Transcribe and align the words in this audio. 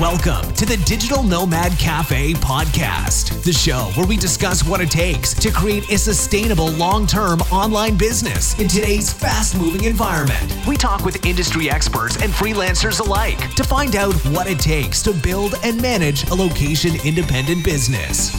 Welcome 0.00 0.52
to 0.54 0.66
the 0.66 0.76
Digital 0.84 1.22
Nomad 1.22 1.78
Cafe 1.78 2.32
podcast, 2.34 3.44
the 3.44 3.52
show 3.52 3.92
where 3.94 4.04
we 4.04 4.16
discuss 4.16 4.64
what 4.66 4.80
it 4.80 4.90
takes 4.90 5.32
to 5.34 5.52
create 5.52 5.88
a 5.88 5.96
sustainable 5.96 6.72
long 6.72 7.06
term 7.06 7.40
online 7.42 7.96
business 7.96 8.58
in 8.58 8.66
today's 8.66 9.12
fast 9.12 9.56
moving 9.56 9.84
environment. 9.84 10.52
We 10.66 10.76
talk 10.76 11.04
with 11.04 11.24
industry 11.24 11.70
experts 11.70 12.20
and 12.20 12.32
freelancers 12.32 12.98
alike 12.98 13.38
to 13.54 13.62
find 13.62 13.94
out 13.94 14.14
what 14.32 14.48
it 14.48 14.58
takes 14.58 15.00
to 15.02 15.12
build 15.12 15.54
and 15.62 15.80
manage 15.80 16.28
a 16.28 16.34
location 16.34 16.96
independent 17.04 17.64
business. 17.64 18.32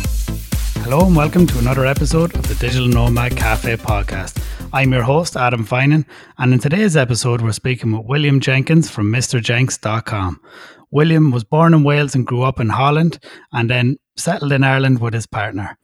Hello, 0.84 1.08
and 1.08 1.16
welcome 1.16 1.48
to 1.48 1.58
another 1.58 1.86
episode 1.86 2.36
of 2.36 2.46
the 2.50 2.56
Digital 2.56 2.90
Nomad 2.90 3.38
Cafe 3.38 3.78
podcast. 3.78 4.44
I'm 4.74 4.92
your 4.92 5.04
host, 5.04 5.38
Adam 5.38 5.66
Finan, 5.66 6.06
and 6.38 6.52
in 6.52 6.60
today's 6.60 6.98
episode, 6.98 7.42
we're 7.42 7.54
speaking 7.54 7.94
with 7.94 8.06
William 8.08 8.42
Jenkins 8.42 8.90
from 8.90 9.10
MrJenks.com. 9.10 10.42
William 10.92 11.32
was 11.32 11.44
born 11.44 11.74
in 11.74 11.84
Wales 11.84 12.16
and 12.16 12.26
grew 12.26 12.44
up 12.44 12.60
in 12.60 12.70
Holland 12.70 13.20
and 13.52 13.70
then 13.70 13.98
settled 14.16 14.52
in 14.52 14.64
Ireland 14.64 15.00
with 15.00 15.14
his 15.14 15.28
partner. 15.28 15.78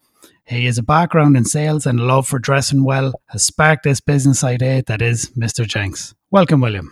He 0.45 0.65
has 0.65 0.77
a 0.77 0.83
background 0.83 1.37
in 1.37 1.45
sales 1.45 1.85
and 1.85 1.99
a 1.99 2.03
love 2.03 2.27
for 2.27 2.39
dressing 2.39 2.83
well, 2.83 3.13
has 3.27 3.45
sparked 3.45 3.83
this 3.83 4.01
business 4.01 4.43
idea 4.43 4.83
that 4.87 5.01
is 5.01 5.29
Mr. 5.31 5.65
Jenks. 5.65 6.13
Welcome, 6.29 6.61
William. 6.61 6.91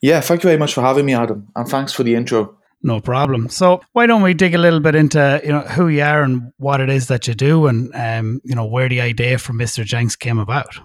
Yeah, 0.00 0.20
thank 0.20 0.42
you 0.42 0.48
very 0.48 0.58
much 0.58 0.74
for 0.74 0.82
having 0.82 1.06
me, 1.06 1.14
Adam, 1.14 1.48
and 1.56 1.68
thanks 1.68 1.92
for 1.92 2.02
the 2.02 2.14
intro. 2.14 2.58
No 2.82 3.00
problem. 3.00 3.48
So, 3.48 3.80
why 3.92 4.06
don't 4.06 4.20
we 4.20 4.34
dig 4.34 4.54
a 4.54 4.58
little 4.58 4.80
bit 4.80 4.94
into 4.94 5.40
you 5.42 5.50
know 5.50 5.60
who 5.60 5.88
you 5.88 6.02
are 6.02 6.22
and 6.22 6.52
what 6.58 6.82
it 6.82 6.90
is 6.90 7.08
that 7.08 7.26
you 7.26 7.32
do, 7.32 7.66
and 7.66 7.90
um, 7.94 8.42
you 8.44 8.54
know 8.54 8.66
where 8.66 8.90
the 8.90 9.00
idea 9.00 9.38
for 9.38 9.54
Mr. 9.54 9.84
Jenks 9.84 10.16
came 10.16 10.38
about? 10.38 10.78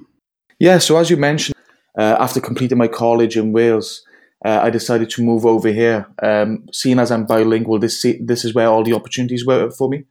Yeah, 0.59 0.77
so 0.77 0.97
as 0.97 1.09
you 1.09 1.17
mentioned, 1.17 1.57
uh, 1.97 2.15
after 2.17 2.39
completing 2.39 2.77
my 2.77 2.87
college 2.87 3.35
in 3.35 3.51
Wales, 3.51 4.01
uh, 4.45 4.59
I 4.63 4.69
decided 4.69 5.09
to 5.11 5.23
move 5.23 5.45
over 5.45 5.69
here. 5.69 6.07
Um, 6.23 6.65
seeing 6.71 6.99
as 6.99 7.11
I'm 7.11 7.25
bilingual, 7.25 7.79
this 7.79 8.05
this 8.21 8.45
is 8.45 8.53
where 8.53 8.67
all 8.67 8.83
the 8.83 8.93
opportunities 8.93 9.45
were 9.45 9.69
for 9.71 9.89
me. 9.89 10.05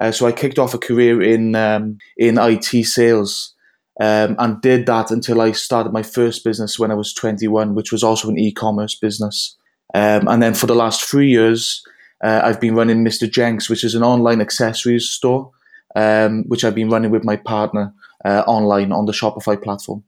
Uh, 0.00 0.10
so 0.10 0.26
I 0.26 0.32
kicked 0.32 0.58
off 0.58 0.74
a 0.74 0.78
career 0.78 1.22
in 1.22 1.54
um, 1.54 1.98
in 2.16 2.38
IT 2.38 2.84
sales 2.84 3.54
um, 4.00 4.36
and 4.38 4.60
did 4.62 4.86
that 4.86 5.10
until 5.10 5.40
I 5.40 5.52
started 5.52 5.92
my 5.92 6.02
first 6.02 6.42
business 6.42 6.78
when 6.78 6.90
I 6.90 6.94
was 6.94 7.12
21, 7.12 7.74
which 7.74 7.92
was 7.92 8.02
also 8.02 8.28
an 8.28 8.38
e-commerce 8.38 8.94
business. 8.94 9.56
Um, 9.94 10.28
and 10.28 10.42
then 10.42 10.54
for 10.54 10.66
the 10.66 10.74
last 10.74 11.02
three 11.02 11.28
years, 11.28 11.82
uh, 12.22 12.40
I've 12.42 12.60
been 12.60 12.74
running 12.74 13.04
Mr. 13.04 13.30
Jenks, 13.30 13.68
which 13.68 13.84
is 13.84 13.94
an 13.94 14.02
online 14.02 14.40
accessories 14.40 15.08
store, 15.08 15.50
um, 15.96 16.44
which 16.48 16.64
I've 16.64 16.74
been 16.74 16.90
running 16.90 17.10
with 17.10 17.24
my 17.24 17.36
partner 17.36 17.92
uh, 18.24 18.44
online 18.46 18.92
on 18.92 19.06
the 19.06 19.12
Shopify 19.12 19.60
platform. 19.60 20.04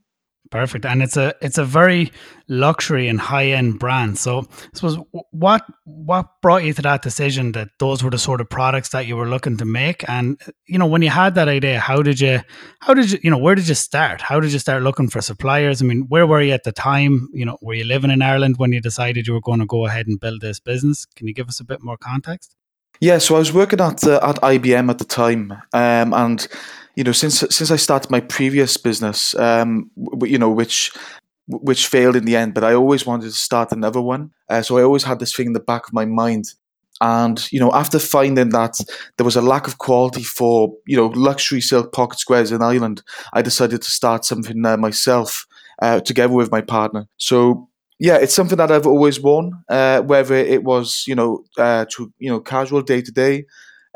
Perfect, 0.53 0.85
and 0.85 1.03
it's 1.03 1.17
a 1.17 1.35
it's 1.41 1.57
a 1.57 1.65
very 1.65 2.13
luxury 2.47 3.09
and 3.09 3.19
high 3.19 3.47
end 3.47 3.79
brand. 3.79 4.19
So, 4.19 4.41
I 4.41 4.69
suppose 4.75 4.99
what 5.31 5.65
what 5.85 6.27
brought 6.43 6.63
you 6.63 6.75
to 6.75 6.83
that 6.83 7.01
decision 7.01 7.53
that 7.53 7.71
those 7.79 8.05
were 8.05 8.11
the 8.11 8.19
sort 8.19 8.43
of 8.43 8.51
products 8.51 8.91
that 8.91 9.07
you 9.07 9.17
were 9.17 9.27
looking 9.27 9.57
to 9.57 9.65
make, 9.65 10.07
and 10.11 10.39
you 10.67 10.79
know 10.79 10.87
when 10.87 11.01
you 11.01 11.09
had 11.09 11.37
that 11.37 11.49
idea, 11.49 11.81
how 11.81 12.03
did 12.03 12.21
you 12.21 12.43
how 12.81 12.93
did 12.93 13.11
you 13.11 13.19
you 13.23 13.31
know 13.31 13.39
where 13.39 13.55
did 13.55 13.67
you 13.67 13.75
start? 13.75 14.21
How 14.21 14.41
did 14.41 14.53
you 14.53 14.59
start 14.59 14.83
looking 14.83 15.09
for 15.09 15.23
suppliers? 15.23 15.81
I 15.81 15.87
mean, 15.87 16.05
where 16.11 16.27
were 16.27 16.43
you 16.43 16.53
at 16.53 16.65
the 16.65 16.73
time? 16.73 17.31
You 17.33 17.47
know, 17.47 17.57
were 17.63 17.73
you 17.73 17.85
living 17.85 18.11
in 18.11 18.21
Ireland 18.21 18.57
when 18.59 18.73
you 18.73 18.83
decided 18.83 19.27
you 19.27 19.33
were 19.33 19.41
going 19.41 19.61
to 19.61 19.67
go 19.67 19.87
ahead 19.87 20.07
and 20.07 20.21
build 20.21 20.43
this 20.43 20.61
business? 20.61 21.07
Can 21.07 21.27
you 21.29 21.33
give 21.33 21.49
us 21.49 21.61
a 21.61 21.65
bit 21.65 21.83
more 21.83 21.97
context? 21.97 22.55
Yeah, 23.01 23.17
so 23.19 23.37
I 23.37 23.39
was 23.39 23.55
working 23.55 23.81
at 23.81 24.07
uh, 24.07 24.21
at 24.23 24.37
IBM 24.37 24.91
at 24.91 24.99
the 24.99 25.07
time, 25.07 25.51
um, 25.73 26.13
and 26.13 26.47
you 26.95 27.05
know, 27.05 27.13
since 27.13 27.41
since 27.51 27.71
I 27.71 27.77
started 27.77 28.11
my 28.11 28.21
previous 28.21 28.77
business, 28.77 29.35
um, 29.37 29.91
you 30.23 30.39
know, 30.39 30.51
which 30.51 30.93
which 31.49 31.87
failed 31.87 32.17
in 32.17 32.25
the 32.25 32.37
end, 32.37 32.55
but 32.55 32.65
I 32.65 32.75
always 32.75 33.07
wanted 33.07 33.27
to 33.27 33.33
start 33.33 33.73
another 33.73 34.01
one. 34.01 34.31
Uh, 34.49 34.63
so 34.63 34.79
I 34.79 34.83
always 34.83 35.05
had 35.05 35.19
this 35.19 35.35
thing 35.35 35.47
in 35.47 35.53
the 35.53 35.61
back 35.61 35.87
of 35.87 35.93
my 35.93 36.05
mind. 36.05 36.47
And 37.01 37.51
you 37.51 37.59
know, 37.59 37.73
after 37.73 37.99
finding 37.99 38.51
that 38.51 38.79
there 39.17 39.25
was 39.25 39.37
a 39.37 39.43
lack 39.43 39.67
of 39.67 39.79
quality 39.79 40.23
for 40.23 40.73
you 40.87 40.97
know 40.97 41.07
luxury 41.07 41.61
silk 41.61 41.93
pocket 41.93 42.19
squares 42.19 42.53
in 42.53 42.63
Ireland, 42.63 43.03
I 43.33 43.43
decided 43.43 43.83
to 43.83 43.91
start 43.91 44.25
something 44.25 44.65
uh, 44.65 44.77
myself 44.77 45.47
uh, 45.81 46.01
together 46.01 46.35
with 46.35 46.53
my 46.53 46.61
partner. 46.61 47.09
So 47.17 47.69
yeah, 47.99 48.17
it's 48.17 48.35
something 48.35 48.59
that 48.59 48.71
I've 48.71 48.87
always 48.87 49.21
worn, 49.21 49.53
uh, 49.69 50.03
whether 50.03 50.35
it 50.35 50.63
was 50.63 51.05
you 51.07 51.15
know 51.15 51.45
uh, 51.57 51.87
to 51.93 52.13
you 52.19 52.31
know 52.31 52.41
casual 52.41 52.83
day 52.83 53.03
to 53.03 53.11
day 53.11 53.47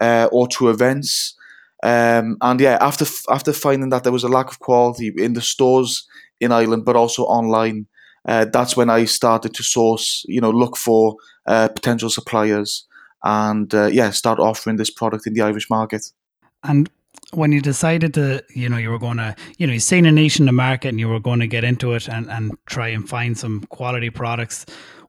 or 0.00 0.48
to 0.48 0.70
events. 0.70 1.36
Um, 1.82 2.36
and 2.40 2.60
yeah, 2.60 2.78
after 2.80 3.04
after 3.30 3.52
finding 3.52 3.90
that 3.90 4.02
there 4.02 4.12
was 4.12 4.24
a 4.24 4.28
lack 4.28 4.48
of 4.48 4.58
quality 4.58 5.12
in 5.16 5.34
the 5.34 5.42
stores 5.42 6.06
in 6.40 6.52
Ireland, 6.52 6.84
but 6.84 6.96
also 6.96 7.24
online, 7.24 7.86
uh, 8.26 8.46
that's 8.46 8.76
when 8.76 8.90
I 8.90 9.04
started 9.04 9.54
to 9.54 9.62
source, 9.62 10.24
you 10.26 10.40
know, 10.40 10.50
look 10.50 10.76
for 10.76 11.16
uh, 11.46 11.68
potential 11.68 12.10
suppliers, 12.10 12.86
and 13.22 13.72
uh, 13.74 13.86
yeah, 13.86 14.10
start 14.10 14.38
offering 14.38 14.76
this 14.76 14.90
product 14.90 15.26
in 15.26 15.34
the 15.34 15.42
Irish 15.42 15.68
market. 15.70 16.12
And 16.62 16.90
when 17.32 17.52
you 17.52 17.60
decided 17.60 18.14
to, 18.14 18.42
you 18.54 18.68
know, 18.68 18.76
you 18.76 18.90
were 18.90 18.98
going 18.98 19.16
to, 19.18 19.34
you 19.58 19.66
know, 19.66 19.72
you 19.72 19.80
seen 19.80 20.06
a 20.06 20.12
niche 20.12 20.40
in 20.40 20.46
the 20.46 20.52
market 20.52 20.88
and 20.88 21.00
you 21.00 21.08
were 21.08 21.20
going 21.20 21.40
to 21.40 21.46
get 21.46 21.64
into 21.64 21.92
it 21.92 22.08
and, 22.08 22.30
and 22.30 22.56
try 22.66 22.88
and 22.88 23.08
find 23.08 23.36
some 23.36 23.62
quality 23.68 24.10
products 24.10 24.66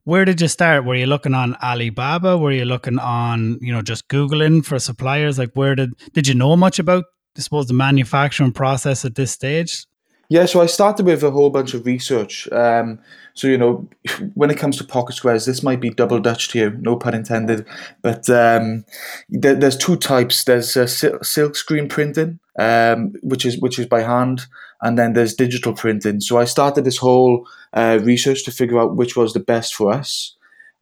where 0.08 0.24
did 0.24 0.40
you 0.40 0.48
start? 0.48 0.86
Were 0.86 0.96
you 0.96 1.06
looking 1.06 1.34
on 1.34 1.58
Alibaba? 1.62 2.38
Were 2.38 2.54
you 2.54 2.64
looking 2.64 2.98
on, 2.98 3.60
you 3.60 3.74
know, 3.74 3.82
just 3.82 4.08
Googling 4.08 4.64
for 4.64 4.80
suppliers? 4.80 5.38
Like 5.38 5.52
where 5.54 5.76
did 5.76 5.92
did 6.14 6.30
you 6.30 6.34
know 6.34 6.56
much 6.56 6.80
about 6.80 7.04
I 7.38 7.42
suppose 7.42 7.68
the 7.68 7.74
manufacturing 7.74 8.54
process 8.54 9.04
at 9.04 9.16
this 9.16 9.32
stage? 9.32 9.86
Yeah, 10.30 10.46
so 10.46 10.62
I 10.62 10.66
started 10.68 11.06
with 11.06 11.24
a 11.24 11.32
whole 11.32 11.50
bunch 11.50 11.74
of 11.74 11.86
research. 11.86 12.50
Um, 12.54 13.00
so 13.34 13.48
you 13.48 13.58
know, 13.58 13.90
when 14.34 14.50
it 14.50 14.58
comes 14.58 14.78
to 14.78 14.86
pocket 14.86 15.18
squares, 15.18 15.46
this 15.46 15.62
might 15.62 15.82
be 15.82 15.90
double 15.90 16.22
Dutch 16.22 16.48
to 16.50 16.60
you, 16.60 16.70
no 16.80 16.96
pun 16.96 17.14
intended. 17.14 17.66
But 18.02 18.30
um, 18.30 18.86
there, 19.28 19.56
there's 19.56 19.76
two 19.76 19.98
types. 19.98 20.46
There's 20.46 20.78
uh, 20.78 20.88
silk 20.88 21.58
screen 21.58 21.90
printing, 21.90 22.40
um, 22.58 23.12
which 23.24 23.46
is 23.46 23.60
which 23.60 23.78
is 23.78 23.88
by 23.88 24.04
hand, 24.04 24.46
and 24.82 24.98
then 24.98 25.14
there's 25.14 25.34
digital 25.34 25.74
printing. 25.74 26.22
So 26.22 26.38
I 26.38 26.46
started 26.46 26.86
this 26.86 26.98
whole 26.98 27.48
uh, 27.74 28.00
research 28.02 28.44
to 28.46 28.52
figure 28.52 28.80
out 28.80 28.96
which 28.96 29.16
was 29.16 29.34
the 29.34 29.40
best 29.40 29.76
for 29.76 29.92
us. 29.92 30.36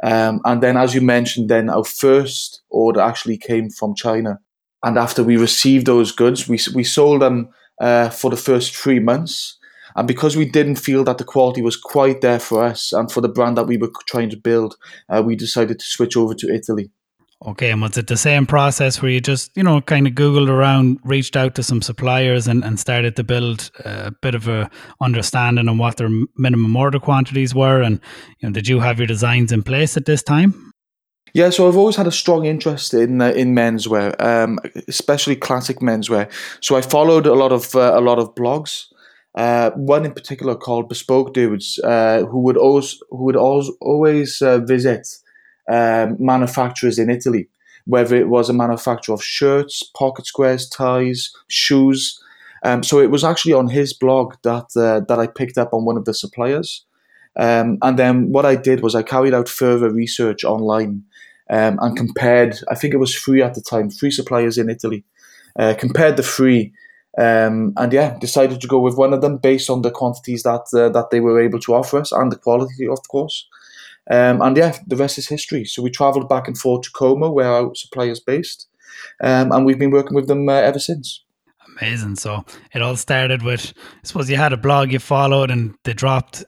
Um, 0.03 0.41
and 0.43 0.61
then, 0.61 0.77
as 0.77 0.93
you 0.93 1.01
mentioned, 1.01 1.49
then 1.49 1.69
our 1.69 1.85
first 1.85 2.61
order 2.69 2.99
actually 2.99 3.37
came 3.37 3.69
from 3.69 3.95
China. 3.95 4.39
And 4.83 4.97
after 4.97 5.23
we 5.23 5.37
received 5.37 5.85
those 5.85 6.11
goods, 6.11 6.47
we 6.47 6.59
we 6.73 6.83
sold 6.83 7.21
them 7.21 7.49
uh, 7.81 8.09
for 8.09 8.29
the 8.29 8.37
first 8.37 8.75
three 8.75 8.99
months. 8.99 9.57
And 9.95 10.07
because 10.07 10.35
we 10.35 10.45
didn't 10.45 10.75
feel 10.75 11.05
that 11.05 11.17
the 11.17 11.23
quality 11.23 11.61
was 11.61 11.77
quite 11.77 12.19
there 12.19 12.39
for 12.39 12.61
us 12.61 12.91
and 12.91 13.09
for 13.09 13.21
the 13.21 13.29
brand 13.29 13.57
that 13.57 13.67
we 13.67 13.77
were 13.77 13.91
trying 14.07 14.29
to 14.31 14.37
build, 14.37 14.75
uh, 15.07 15.23
we 15.25 15.37
decided 15.37 15.79
to 15.79 15.85
switch 15.85 16.17
over 16.17 16.33
to 16.35 16.53
Italy. 16.53 16.91
Okay, 17.43 17.69
and 17.69 17.81
was 17.81 17.97
it 17.97 18.07
the 18.07 18.17
same 18.17 18.45
process 18.45 19.01
where 19.01 19.11
you 19.11 19.19
just, 19.19 19.51
you 19.55 19.63
know, 19.63 19.81
kind 19.81 20.07
of 20.07 20.13
Googled 20.13 20.49
around, 20.49 20.99
reached 21.03 21.35
out 21.35 21.53
to 21.55 21.63
some 21.63 21.81
suppliers 21.81 22.47
and, 22.47 22.63
and 22.63 22.79
started 22.79 23.15
to 23.17 23.23
build 23.23 23.71
a 23.83 24.11
bit 24.21 24.35
of 24.35 24.47
a 24.47 24.69
understanding 25.01 25.67
on 25.67 25.77
what 25.77 25.97
their 25.97 26.09
minimum 26.37 26.75
order 26.75 26.99
quantities 26.99 27.53
were? 27.53 27.81
And, 27.81 27.99
you 28.39 28.49
know, 28.49 28.53
did 28.53 28.67
you 28.67 28.79
have 28.79 28.99
your 28.99 29.07
designs 29.07 29.51
in 29.51 29.63
place 29.63 29.97
at 29.97 30.05
this 30.05 30.23
time? 30.23 30.71
Yeah, 31.33 31.49
so 31.49 31.67
I've 31.67 31.75
always 31.75 31.97
had 31.97 32.07
a 32.07 32.11
strong 32.11 32.45
interest 32.45 32.93
in 32.93 33.21
uh, 33.21 33.31
in 33.31 33.53
menswear, 33.53 34.15
um, 34.23 34.57
especially 34.87 35.35
classic 35.35 35.79
menswear. 35.79 36.31
So 36.61 36.77
I 36.77 36.81
followed 36.81 37.25
a 37.25 37.33
lot 37.33 37.51
of 37.51 37.75
uh, 37.75 37.91
a 37.93 37.99
lot 37.99 38.19
of 38.19 38.33
blogs. 38.35 38.85
Uh, 39.35 39.71
one 39.71 40.05
in 40.05 40.13
particular 40.13 40.55
called 40.55 40.87
Bespoke 40.87 41.33
Dudes, 41.33 41.77
uh, 41.83 42.23
who 42.31 42.39
would 42.43 42.55
always 42.55 42.97
who 43.09 43.25
would 43.25 43.35
always 43.35 43.69
always 43.81 44.41
uh, 44.41 44.59
visit 44.59 45.05
um, 45.69 46.17
manufacturers 46.19 46.99
in 46.99 47.09
Italy, 47.09 47.47
whether 47.85 48.15
it 48.15 48.29
was 48.29 48.49
a 48.49 48.53
manufacturer 48.53 49.13
of 49.13 49.23
shirts, 49.23 49.83
pocket 49.97 50.25
squares, 50.25 50.69
ties, 50.69 51.31
shoes. 51.47 52.19
Um, 52.63 52.83
so 52.83 52.99
it 52.99 53.11
was 53.11 53.23
actually 53.23 53.53
on 53.53 53.69
his 53.69 53.93
blog 53.93 54.35
that 54.43 54.65
uh, 54.75 55.01
that 55.07 55.19
I 55.19 55.27
picked 55.27 55.57
up 55.57 55.73
on 55.73 55.85
one 55.85 55.97
of 55.97 56.05
the 56.05 56.13
suppliers. 56.13 56.85
Um, 57.37 57.77
and 57.81 57.99
then 57.99 58.31
what 58.31 58.45
I 58.45 58.55
did 58.55 58.81
was 58.81 58.95
I 58.95 59.03
carried 59.03 59.33
out 59.33 59.49
further 59.49 59.89
research 59.89 60.43
online 60.43 61.03
um, 61.49 61.77
and 61.81 61.97
compared. 61.97 62.57
I 62.69 62.75
think 62.75 62.93
it 62.93 62.97
was 62.97 63.15
three 63.15 63.41
at 63.41 63.55
the 63.55 63.61
time, 63.61 63.89
three 63.89 64.11
suppliers 64.11 64.57
in 64.57 64.69
Italy. 64.69 65.03
Uh, 65.57 65.73
compared 65.73 66.17
the 66.17 66.23
three, 66.23 66.73
um, 67.17 67.71
and 67.77 67.93
yeah, 67.93 68.17
decided 68.19 68.59
to 68.59 68.67
go 68.67 68.77
with 68.77 68.97
one 68.97 69.13
of 69.13 69.21
them 69.21 69.37
based 69.37 69.69
on 69.69 69.83
the 69.83 69.91
quantities 69.91 70.43
that 70.43 70.65
uh, 70.73 70.89
that 70.89 71.11
they 71.11 71.21
were 71.21 71.39
able 71.39 71.59
to 71.59 71.73
offer 71.73 71.97
us 71.97 72.11
and 72.11 72.29
the 72.29 72.37
quality, 72.37 72.87
of 72.87 72.99
course. 73.07 73.47
Um, 74.09 74.41
and 74.41 74.55
yeah, 74.55 74.77
the 74.85 74.95
rest 74.95 75.17
is 75.17 75.27
history. 75.27 75.65
So 75.65 75.81
we 75.81 75.89
travelled 75.89 76.29
back 76.29 76.47
and 76.47 76.57
forth 76.57 76.83
to 76.83 76.91
Como, 76.91 77.31
where 77.31 77.51
our 77.51 77.73
supplier 77.75 78.11
is 78.11 78.19
based, 78.19 78.67
um, 79.21 79.51
and 79.51 79.65
we've 79.65 79.79
been 79.79 79.91
working 79.91 80.15
with 80.15 80.27
them 80.27 80.47
uh, 80.47 80.53
ever 80.53 80.79
since. 80.79 81.23
Amazing. 81.81 82.15
So 82.15 82.45
it 82.73 82.81
all 82.81 82.95
started 82.95 83.41
with, 83.41 83.73
I 83.75 84.07
suppose 84.07 84.29
you 84.29 84.37
had 84.37 84.53
a 84.53 84.57
blog 84.57 84.93
you 84.93 84.99
followed, 84.99 85.51
and 85.51 85.75
they 85.83 85.91
dropped, 85.91 86.45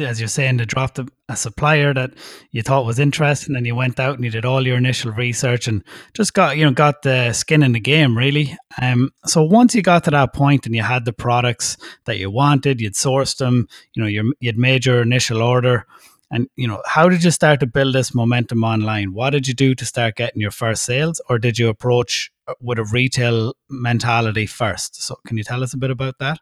as 0.00 0.18
you're 0.18 0.26
saying, 0.26 0.56
they 0.56 0.64
dropped 0.64 0.98
a, 0.98 1.06
a 1.28 1.36
supplier 1.36 1.94
that 1.94 2.10
you 2.50 2.62
thought 2.62 2.84
was 2.84 2.98
interesting, 2.98 3.54
and 3.54 3.66
you 3.66 3.76
went 3.76 4.00
out 4.00 4.16
and 4.16 4.24
you 4.24 4.30
did 4.30 4.44
all 4.44 4.66
your 4.66 4.76
initial 4.76 5.12
research 5.12 5.68
and 5.68 5.84
just 6.12 6.34
got, 6.34 6.56
you 6.56 6.64
know, 6.64 6.72
got 6.72 7.02
the 7.02 7.32
skin 7.32 7.62
in 7.62 7.70
the 7.70 7.78
game, 7.80 8.18
really. 8.18 8.56
Um, 8.82 9.10
so 9.26 9.44
once 9.44 9.76
you 9.76 9.82
got 9.82 10.02
to 10.04 10.10
that 10.10 10.34
point 10.34 10.66
and 10.66 10.74
you 10.74 10.82
had 10.82 11.04
the 11.04 11.12
products 11.12 11.76
that 12.06 12.18
you 12.18 12.30
wanted, 12.30 12.80
you'd 12.80 12.94
sourced 12.94 13.36
them, 13.36 13.68
you 13.94 14.02
know, 14.02 14.08
you 14.08 14.34
you'd 14.40 14.58
made 14.58 14.86
your 14.86 15.02
initial 15.02 15.40
order 15.40 15.86
And 16.34 16.48
you 16.56 16.66
know, 16.66 16.82
how 16.84 17.08
did 17.08 17.22
you 17.22 17.30
start 17.30 17.60
to 17.60 17.66
build 17.66 17.94
this 17.94 18.12
momentum 18.12 18.64
online? 18.64 19.12
What 19.12 19.30
did 19.30 19.46
you 19.46 19.54
do 19.54 19.72
to 19.76 19.86
start 19.86 20.16
getting 20.16 20.42
your 20.42 20.50
first 20.50 20.84
sales, 20.84 21.20
or 21.30 21.38
did 21.38 21.60
you 21.60 21.68
approach 21.68 22.32
uh, 22.48 22.54
with 22.60 22.80
a 22.80 22.84
retail 22.84 23.54
mentality 23.70 24.44
first? 24.46 25.00
So, 25.00 25.14
can 25.28 25.38
you 25.38 25.44
tell 25.44 25.62
us 25.62 25.74
a 25.74 25.78
bit 25.78 25.92
about 25.92 26.18
that? 26.18 26.40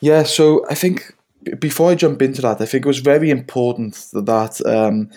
Yeah, 0.00 0.22
so 0.22 0.64
I 0.70 0.74
think 0.74 1.14
before 1.58 1.90
I 1.90 1.96
jump 1.96 2.22
into 2.22 2.40
that, 2.40 2.62
I 2.62 2.64
think 2.64 2.86
it 2.86 2.88
was 2.88 3.00
very 3.00 3.28
important 3.28 4.06
that 4.14 4.58
um, 4.64 5.10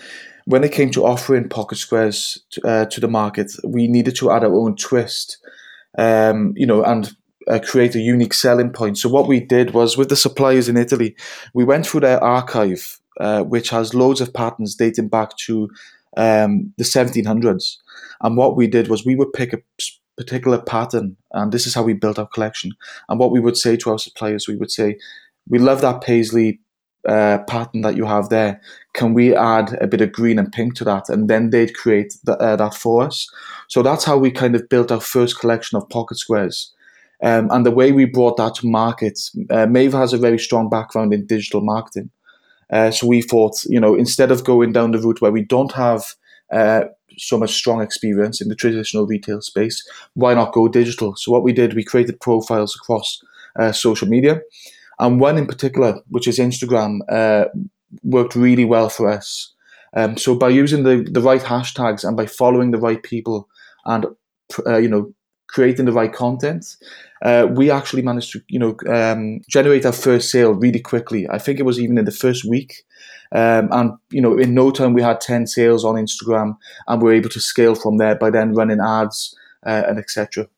when 0.44 0.64
it 0.64 0.72
came 0.72 0.90
to 0.90 1.06
offering 1.06 1.48
pocket 1.48 1.78
squares 1.78 2.38
to, 2.50 2.68
uh, 2.68 2.84
to, 2.84 3.00
the 3.00 3.08
market, 3.08 3.52
we 3.64 3.88
needed 3.88 4.16
to 4.16 4.30
add 4.30 4.44
our 4.44 4.54
own 4.54 4.76
twist, 4.76 5.38
um, 5.96 6.52
you 6.56 6.66
know, 6.66 6.84
and 6.84 7.16
uh, 7.48 7.58
create 7.58 7.94
a 7.94 8.00
unique 8.00 8.34
selling 8.34 8.70
point. 8.70 8.98
So 8.98 9.08
what 9.08 9.26
we 9.26 9.40
did 9.40 9.72
was 9.72 9.96
with 9.96 10.10
the 10.10 10.16
suppliers 10.16 10.68
in 10.68 10.76
Italy, 10.76 11.16
we 11.54 11.64
went 11.64 11.86
through 11.86 12.00
their 12.00 12.22
archive, 12.22 13.00
uh, 13.20 13.42
which 13.42 13.70
has 13.70 13.94
loads 13.94 14.20
of 14.20 14.32
patterns 14.32 14.74
dating 14.74 15.08
back 15.08 15.36
to 15.36 15.68
um, 16.16 16.72
the 16.78 16.84
1700s. 16.84 17.76
And 18.22 18.36
what 18.36 18.56
we 18.56 18.66
did 18.66 18.88
was 18.88 19.04
we 19.04 19.16
would 19.16 19.32
pick 19.32 19.52
a 19.52 19.58
particular 20.16 20.60
pattern, 20.60 21.16
and 21.32 21.52
this 21.52 21.66
is 21.66 21.74
how 21.74 21.82
we 21.82 21.94
built 21.94 22.18
our 22.18 22.28
collection. 22.28 22.72
And 23.08 23.18
what 23.18 23.32
we 23.32 23.40
would 23.40 23.56
say 23.56 23.76
to 23.78 23.90
our 23.90 23.98
suppliers, 23.98 24.46
we 24.48 24.56
would 24.56 24.70
say, 24.70 24.98
"We 25.48 25.58
love 25.58 25.80
that 25.80 26.00
paisley 26.00 26.60
uh, 27.08 27.38
pattern 27.48 27.82
that 27.82 27.96
you 27.96 28.04
have 28.06 28.28
there. 28.28 28.60
Can 28.94 29.12
we 29.12 29.34
add 29.34 29.76
a 29.80 29.86
bit 29.86 30.00
of 30.00 30.12
green 30.12 30.38
and 30.38 30.52
pink 30.52 30.74
to 30.76 30.84
that?" 30.84 31.08
And 31.08 31.28
then 31.28 31.50
they'd 31.50 31.74
create 31.74 32.14
the, 32.24 32.36
uh, 32.38 32.56
that 32.56 32.74
for 32.74 33.02
us. 33.02 33.28
So 33.68 33.82
that's 33.82 34.04
how 34.04 34.16
we 34.16 34.30
kind 34.30 34.54
of 34.54 34.68
built 34.68 34.92
our 34.92 35.00
first 35.00 35.40
collection 35.40 35.76
of 35.76 35.88
pocket 35.88 36.18
squares. 36.18 36.72
Um, 37.22 37.48
and 37.50 37.64
the 37.64 37.70
way 37.70 37.92
we 37.92 38.04
brought 38.04 38.36
that 38.36 38.56
to 38.56 38.66
market, 38.68 39.18
uh, 39.50 39.66
Maeve 39.66 39.92
has 39.92 40.12
a 40.12 40.18
very 40.18 40.38
strong 40.38 40.68
background 40.68 41.14
in 41.14 41.26
digital 41.26 41.60
marketing. 41.60 42.10
Uh, 42.70 42.90
so 42.90 43.06
we 43.06 43.22
thought, 43.22 43.64
you 43.64 43.80
know, 43.80 43.94
instead 43.94 44.30
of 44.30 44.44
going 44.44 44.72
down 44.72 44.90
the 44.90 44.98
route 44.98 45.20
where 45.20 45.32
we 45.32 45.44
don't 45.44 45.72
have 45.72 46.14
uh, 46.52 46.84
so 47.16 47.38
much 47.38 47.54
strong 47.54 47.80
experience 47.80 48.40
in 48.40 48.48
the 48.48 48.56
traditional 48.56 49.06
retail 49.06 49.40
space, 49.40 49.86
why 50.14 50.34
not 50.34 50.52
go 50.52 50.68
digital? 50.68 51.14
So 51.16 51.32
what 51.32 51.42
we 51.42 51.52
did, 51.52 51.74
we 51.74 51.84
created 51.84 52.20
profiles 52.20 52.74
across 52.74 53.22
uh, 53.56 53.72
social 53.72 54.08
media, 54.08 54.40
and 54.98 55.20
one 55.20 55.38
in 55.38 55.46
particular, 55.46 56.00
which 56.08 56.28
is 56.28 56.38
Instagram, 56.38 57.00
uh, 57.08 57.46
worked 58.02 58.34
really 58.34 58.64
well 58.64 58.88
for 58.88 59.08
us. 59.08 59.52
Um, 59.96 60.16
so 60.16 60.34
by 60.34 60.48
using 60.48 60.82
the, 60.82 61.06
the 61.08 61.20
right 61.20 61.40
hashtags 61.40 62.04
and 62.04 62.16
by 62.16 62.26
following 62.26 62.72
the 62.72 62.80
right 62.80 63.02
people 63.02 63.48
and 63.84 64.06
uh, 64.66 64.76
you 64.76 64.88
know 64.88 65.12
creating 65.54 65.84
the 65.84 65.92
right 65.92 66.12
content, 66.12 66.76
uh, 67.22 67.46
we 67.48 67.70
actually 67.70 68.02
managed 68.02 68.32
to, 68.32 68.42
you 68.48 68.58
know, 68.58 68.76
um, 68.88 69.40
generate 69.48 69.86
our 69.86 69.92
first 69.92 70.30
sale 70.30 70.52
really 70.52 70.80
quickly. 70.80 71.28
I 71.30 71.38
think 71.38 71.60
it 71.60 71.62
was 71.62 71.78
even 71.78 71.96
in 71.96 72.04
the 72.04 72.10
first 72.10 72.44
week. 72.44 72.82
Um, 73.32 73.68
and, 73.70 73.92
you 74.10 74.20
know, 74.20 74.36
in 74.36 74.52
no 74.52 74.70
time 74.70 74.92
we 74.92 75.02
had 75.02 75.20
10 75.20 75.46
sales 75.46 75.84
on 75.84 75.94
Instagram 75.94 76.56
and 76.88 77.00
we 77.00 77.08
were 77.08 77.14
able 77.14 77.30
to 77.30 77.40
scale 77.40 77.74
from 77.74 77.98
there 77.98 78.16
by 78.16 78.30
then 78.30 78.52
running 78.52 78.80
ads 78.80 79.34
uh, 79.64 79.84
and 79.86 79.98
etc. 79.98 80.48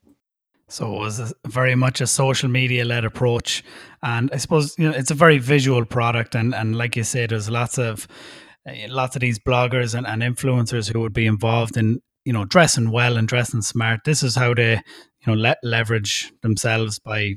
So 0.69 0.97
it 0.97 0.99
was 0.99 1.35
very 1.47 1.75
much 1.75 2.01
a 2.01 2.07
social 2.07 2.49
media 2.49 2.85
led 2.85 3.05
approach. 3.05 3.63
And 4.03 4.31
I 4.33 4.39
suppose, 4.39 4.75
you 4.79 4.89
know, 4.89 4.97
it's 4.97 5.11
a 5.11 5.15
very 5.15 5.39
visual 5.39 5.85
product. 5.85 6.35
And, 6.35 6.55
and 6.55 6.77
like 6.77 6.97
you 6.97 7.05
say, 7.05 7.27
there's 7.27 7.49
lots 7.49 7.79
of, 7.79 8.09
eh, 8.67 8.87
lots 8.89 9.15
of 9.15 9.21
these 9.21 9.39
bloggers 9.39 9.95
and, 9.95 10.07
and 10.07 10.23
influencers 10.23 10.93
who 10.93 11.01
would 11.01 11.13
be 11.13 11.27
involved 11.27 11.77
in 11.77 12.01
you 12.26 12.32
know 12.32 12.44
dressing 12.44 12.90
well 12.90 13.17
and 13.17 13.28
dressing 13.28 13.62
smart 13.62 14.00
this 14.05 14.23
is 14.23 14.34
how 14.34 14.52
they 14.52 14.73
you 14.75 15.26
know 15.26 15.34
le- 15.34 15.56
leverage 15.62 16.32
themselves 16.43 16.99
by 16.99 17.34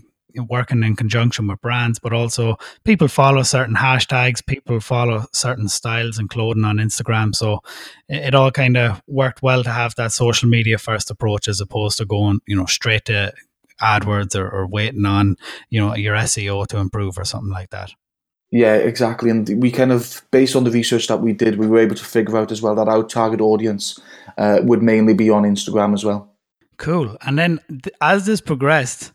working 0.48 0.84
in 0.84 0.96
conjunction 0.96 1.48
with 1.48 1.62
brands 1.62 2.00
but 2.00 2.14
also 2.14 2.56
people 2.84 3.08
follow 3.08 3.44
certain 3.44 3.76
hashtags 3.76 4.46
people 4.46 4.80
follow 4.80 5.26
certain 5.32 5.68
styles 5.68 6.18
and 6.20 6.30
clothing 6.30 6.64
on 6.64 6.78
instagram. 6.78 7.34
So 7.34 7.60
it, 8.08 8.26
it 8.28 8.36
all 8.36 8.52
kind 8.52 8.78
of 8.78 9.02
worked 9.08 9.42
well 9.42 9.64
to 9.64 9.72
have 9.72 9.96
that 9.96 10.12
social 10.12 10.50
media 10.50 10.78
first 10.78 11.10
approach 11.10 11.48
as 11.48 11.62
opposed 11.62 11.98
to 11.98 12.06
going 12.06 12.40
you 12.48 12.56
know 12.56 12.66
straight 12.66 13.06
to 13.06 13.34
adwords 13.82 14.36
or, 14.36 14.50
or 14.50 14.68
waiting 14.68 15.06
on 15.06 15.36
you 15.70 15.80
know 15.80 15.96
your 15.96 16.16
seo 16.16 16.68
to 16.68 16.78
improve 16.78 17.18
or 17.18 17.26
something 17.26 17.52
like 17.52 17.70
that 17.70 17.92
yeah, 18.52 18.76
exactly. 18.76 19.30
And 19.30 19.48
we 19.62 19.72
kind 19.72 19.92
of, 19.92 20.24
based 20.32 20.56
on 20.56 20.64
the 20.64 20.72
research 20.72 21.08
that 21.08 21.22
we 21.22 21.34
did, 21.34 21.60
we 21.60 21.68
were 21.68 21.80
able 21.80 21.96
to 21.96 22.06
figure 22.06 22.38
out 22.38 22.52
as 22.52 22.62
well 22.62 22.76
that 22.76 22.88
our 22.88 23.04
target 23.04 23.42
audience 23.42 24.00
uh, 24.38 24.60
would 24.64 24.82
mainly 24.82 25.14
be 25.14 25.30
on 25.30 25.44
Instagram 25.44 25.94
as 25.94 26.04
well. 26.04 26.34
Cool. 26.78 27.16
And 27.22 27.38
then 27.38 27.60
th- 27.70 27.96
as 28.02 28.26
this 28.26 28.42
progressed, 28.42 29.12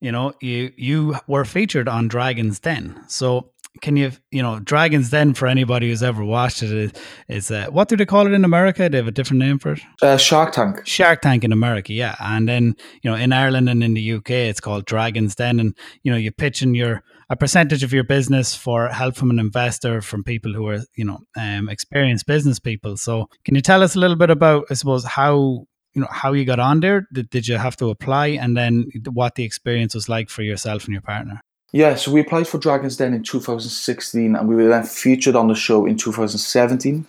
you 0.00 0.12
know, 0.12 0.34
you 0.42 0.72
you 0.76 1.16
were 1.26 1.46
featured 1.46 1.88
on 1.88 2.08
Dragon's 2.08 2.60
Den. 2.60 3.00
So 3.06 3.52
can 3.80 3.96
you, 3.96 4.12
you 4.30 4.42
know, 4.42 4.60
Dragon's 4.60 5.10
Den 5.10 5.32
for 5.32 5.46
anybody 5.46 5.88
who's 5.88 6.02
ever 6.02 6.22
watched 6.22 6.62
it 6.62 6.98
is, 7.28 7.50
uh, 7.50 7.66
what 7.70 7.88
do 7.88 7.96
they 7.96 8.04
call 8.04 8.26
it 8.26 8.32
in 8.32 8.44
America? 8.44 8.88
They 8.88 8.98
have 8.98 9.08
a 9.08 9.12
different 9.12 9.40
name 9.40 9.58
for 9.58 9.72
it. 9.72 9.80
Uh, 10.02 10.16
Shark 10.16 10.52
Tank. 10.52 10.86
Shark 10.86 11.22
Tank 11.22 11.42
in 11.42 11.52
America, 11.52 11.92
yeah. 11.92 12.16
And 12.20 12.48
then 12.48 12.76
you 13.02 13.10
know, 13.10 13.16
in 13.16 13.32
Ireland 13.32 13.68
and 13.68 13.82
in 13.82 13.94
the 13.94 14.12
UK, 14.12 14.30
it's 14.30 14.60
called 14.60 14.84
Dragon's 14.84 15.34
Den, 15.36 15.58
and 15.58 15.74
you 16.02 16.12
know, 16.12 16.18
you're 16.18 16.32
pitching 16.32 16.74
your 16.74 17.02
a 17.30 17.36
percentage 17.36 17.82
of 17.82 17.92
your 17.92 18.04
business 18.04 18.54
for 18.54 18.88
help 18.88 19.16
from 19.16 19.30
an 19.30 19.38
investor 19.38 20.00
from 20.00 20.24
people 20.24 20.52
who 20.52 20.68
are 20.68 20.80
you 20.94 21.04
know 21.04 21.20
um, 21.36 21.68
experienced 21.68 22.26
business 22.26 22.58
people. 22.58 22.96
So 22.96 23.28
can 23.44 23.54
you 23.54 23.60
tell 23.60 23.82
us 23.82 23.96
a 23.96 23.98
little 23.98 24.16
bit 24.16 24.30
about, 24.30 24.66
I 24.70 24.74
suppose, 24.74 25.04
how 25.04 25.66
you 25.94 26.00
know 26.00 26.08
how 26.10 26.32
you 26.32 26.44
got 26.44 26.60
on 26.60 26.80
there? 26.80 27.06
Did, 27.12 27.30
did 27.30 27.48
you 27.48 27.56
have 27.56 27.76
to 27.76 27.90
apply, 27.90 28.28
and 28.28 28.56
then 28.56 28.90
what 29.12 29.36
the 29.36 29.44
experience 29.44 29.94
was 29.94 30.08
like 30.08 30.28
for 30.28 30.42
yourself 30.42 30.84
and 30.84 30.92
your 30.92 31.02
partner? 31.02 31.40
Yeah, 31.74 31.96
so 31.96 32.12
we 32.12 32.20
applied 32.20 32.46
for 32.46 32.58
Dragon's 32.58 32.96
Den 32.96 33.14
in 33.14 33.24
2016 33.24 34.36
and 34.36 34.48
we 34.48 34.54
were 34.54 34.68
then 34.68 34.84
featured 34.84 35.34
on 35.34 35.48
the 35.48 35.56
show 35.56 35.86
in 35.86 35.96
2017. 35.96 37.04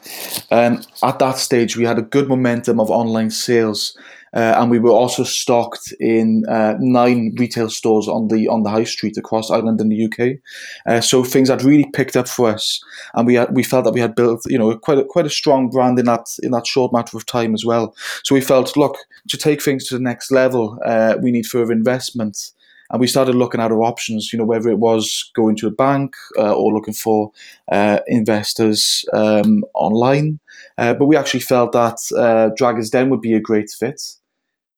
Um, 0.49 0.81
at 1.03 1.19
that 1.19 1.37
stage, 1.37 1.77
we 1.77 1.83
had 1.83 1.99
a 1.99 2.01
good 2.01 2.27
momentum 2.27 2.79
of 2.79 2.89
online 2.89 3.29
sales 3.29 3.95
uh, 4.35 4.55
and 4.57 4.69
we 4.69 4.79
were 4.79 4.91
also 4.91 5.23
stocked 5.23 5.93
in 5.99 6.43
uh, 6.49 6.75
nine 6.79 7.33
retail 7.39 7.69
stores 7.69 8.07
on 8.07 8.27
the 8.27 8.49
on 8.49 8.63
the 8.63 8.69
high 8.69 8.83
street 8.83 9.17
across 9.17 9.49
Ireland 9.49 9.79
and 9.79 9.89
the 9.89 10.05
UK. 10.05 10.39
Uh, 10.85 10.99
so 10.99 11.23
things 11.23 11.49
had 11.49 11.63
really 11.63 11.89
picked 11.93 12.17
up 12.17 12.27
for 12.27 12.49
us, 12.49 12.83
and 13.13 13.25
we 13.25 13.35
had, 13.35 13.55
we 13.55 13.63
felt 13.63 13.85
that 13.85 13.93
we 13.93 14.01
had 14.01 14.13
built 14.13 14.41
you 14.47 14.59
know 14.59 14.77
quite 14.77 14.97
a, 14.97 15.05
quite 15.05 15.25
a 15.25 15.29
strong 15.29 15.69
brand 15.69 15.97
in 15.97 16.05
that 16.05 16.27
in 16.43 16.51
that 16.51 16.67
short 16.67 16.91
matter 16.91 17.15
of 17.15 17.25
time 17.25 17.53
as 17.53 17.63
well. 17.63 17.95
So 18.23 18.35
we 18.35 18.41
felt, 18.41 18.75
look, 18.75 18.97
to 19.29 19.37
take 19.37 19.61
things 19.61 19.87
to 19.87 19.95
the 19.95 20.03
next 20.03 20.31
level, 20.31 20.79
uh, 20.85 21.15
we 21.21 21.31
need 21.31 21.45
further 21.45 21.71
investment 21.71 22.51
and 22.91 22.99
we 22.99 23.07
started 23.07 23.35
looking 23.35 23.61
at 23.61 23.71
our 23.71 23.83
options. 23.83 24.33
You 24.33 24.39
know, 24.39 24.45
whether 24.45 24.69
it 24.69 24.79
was 24.79 25.31
going 25.33 25.55
to 25.57 25.67
a 25.67 25.71
bank 25.71 26.13
uh, 26.37 26.53
or 26.53 26.73
looking 26.73 26.93
for 26.93 27.31
uh, 27.71 27.99
investors 28.07 29.05
um, 29.13 29.63
online. 29.73 30.39
But 30.77 31.05
we 31.05 31.15
actually 31.15 31.39
felt 31.39 31.71
that 31.71 31.99
uh, 32.17 32.49
Dragon's 32.57 32.89
Den 32.89 33.09
would 33.09 33.21
be 33.21 33.33
a 33.33 33.39
great 33.39 33.69
fit 33.69 34.01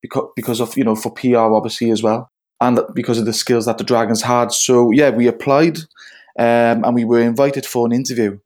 because 0.02 0.30
because 0.36 0.60
of 0.60 0.78
you 0.78 0.84
know 0.84 0.96
for 0.96 1.12
PR 1.12 1.38
obviously 1.38 1.92
as 1.92 2.04
well, 2.04 2.30
and 2.62 2.80
because 2.94 3.18
of 3.18 3.26
the 3.26 3.34
skills 3.34 3.66
that 3.66 3.78
the 3.78 3.84
Dragons 3.84 4.22
had. 4.22 4.52
So 4.52 4.92
yeah, 4.92 5.10
we 5.10 5.28
applied, 5.28 5.78
um, 6.40 6.84
and 6.84 6.96
we 6.96 7.06
were 7.06 7.22
invited 7.22 7.66
for 7.66 7.86
an 7.86 7.94
interview. 7.94 8.40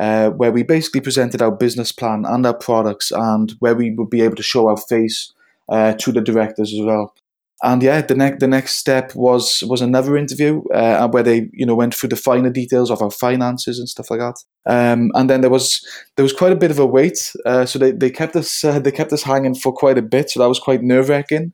Uh, 0.00 0.30
where 0.30 0.50
we 0.50 0.62
basically 0.62 1.02
presented 1.02 1.42
our 1.42 1.50
business 1.50 1.92
plan 1.92 2.24
and 2.26 2.46
our 2.46 2.54
products, 2.54 3.10
and 3.10 3.52
where 3.58 3.74
we 3.74 3.90
would 3.90 4.08
be 4.08 4.22
able 4.22 4.36
to 4.36 4.42
show 4.42 4.68
our 4.68 4.76
face 4.78 5.34
uh, 5.68 5.92
to 5.92 6.10
the 6.12 6.22
directors 6.22 6.72
as 6.72 6.80
well 6.80 7.12
and 7.64 7.80
yeah, 7.80 8.00
the 8.00 8.16
next 8.16 8.40
the 8.40 8.48
next 8.48 8.76
step 8.76 9.14
was 9.14 9.62
was 9.68 9.80
another 9.80 10.16
interview 10.16 10.62
uh, 10.74 11.08
where 11.08 11.22
they 11.22 11.48
you 11.52 11.64
know 11.64 11.76
went 11.76 11.94
through 11.94 12.08
the 12.08 12.16
finer 12.16 12.50
details 12.50 12.90
of 12.90 13.00
our 13.00 13.10
finances 13.10 13.78
and 13.78 13.88
stuff 13.88 14.10
like 14.10 14.18
that. 14.18 14.36
Um, 14.66 15.12
and 15.14 15.30
then 15.30 15.42
there 15.42 15.50
was 15.50 15.86
there 16.16 16.24
was 16.24 16.32
quite 16.32 16.52
a 16.52 16.56
bit 16.56 16.72
of 16.72 16.80
a 16.80 16.86
wait, 16.86 17.32
uh, 17.46 17.64
so 17.64 17.78
they, 17.78 17.92
they 17.92 18.10
kept 18.10 18.34
us 18.34 18.64
uh, 18.64 18.80
they 18.80 18.90
kept 18.90 19.12
us 19.12 19.22
hanging 19.22 19.54
for 19.54 19.72
quite 19.72 19.96
a 19.96 20.02
bit. 20.02 20.30
So 20.30 20.40
that 20.40 20.48
was 20.48 20.58
quite 20.58 20.82
nerve 20.82 21.08
wracking. 21.08 21.52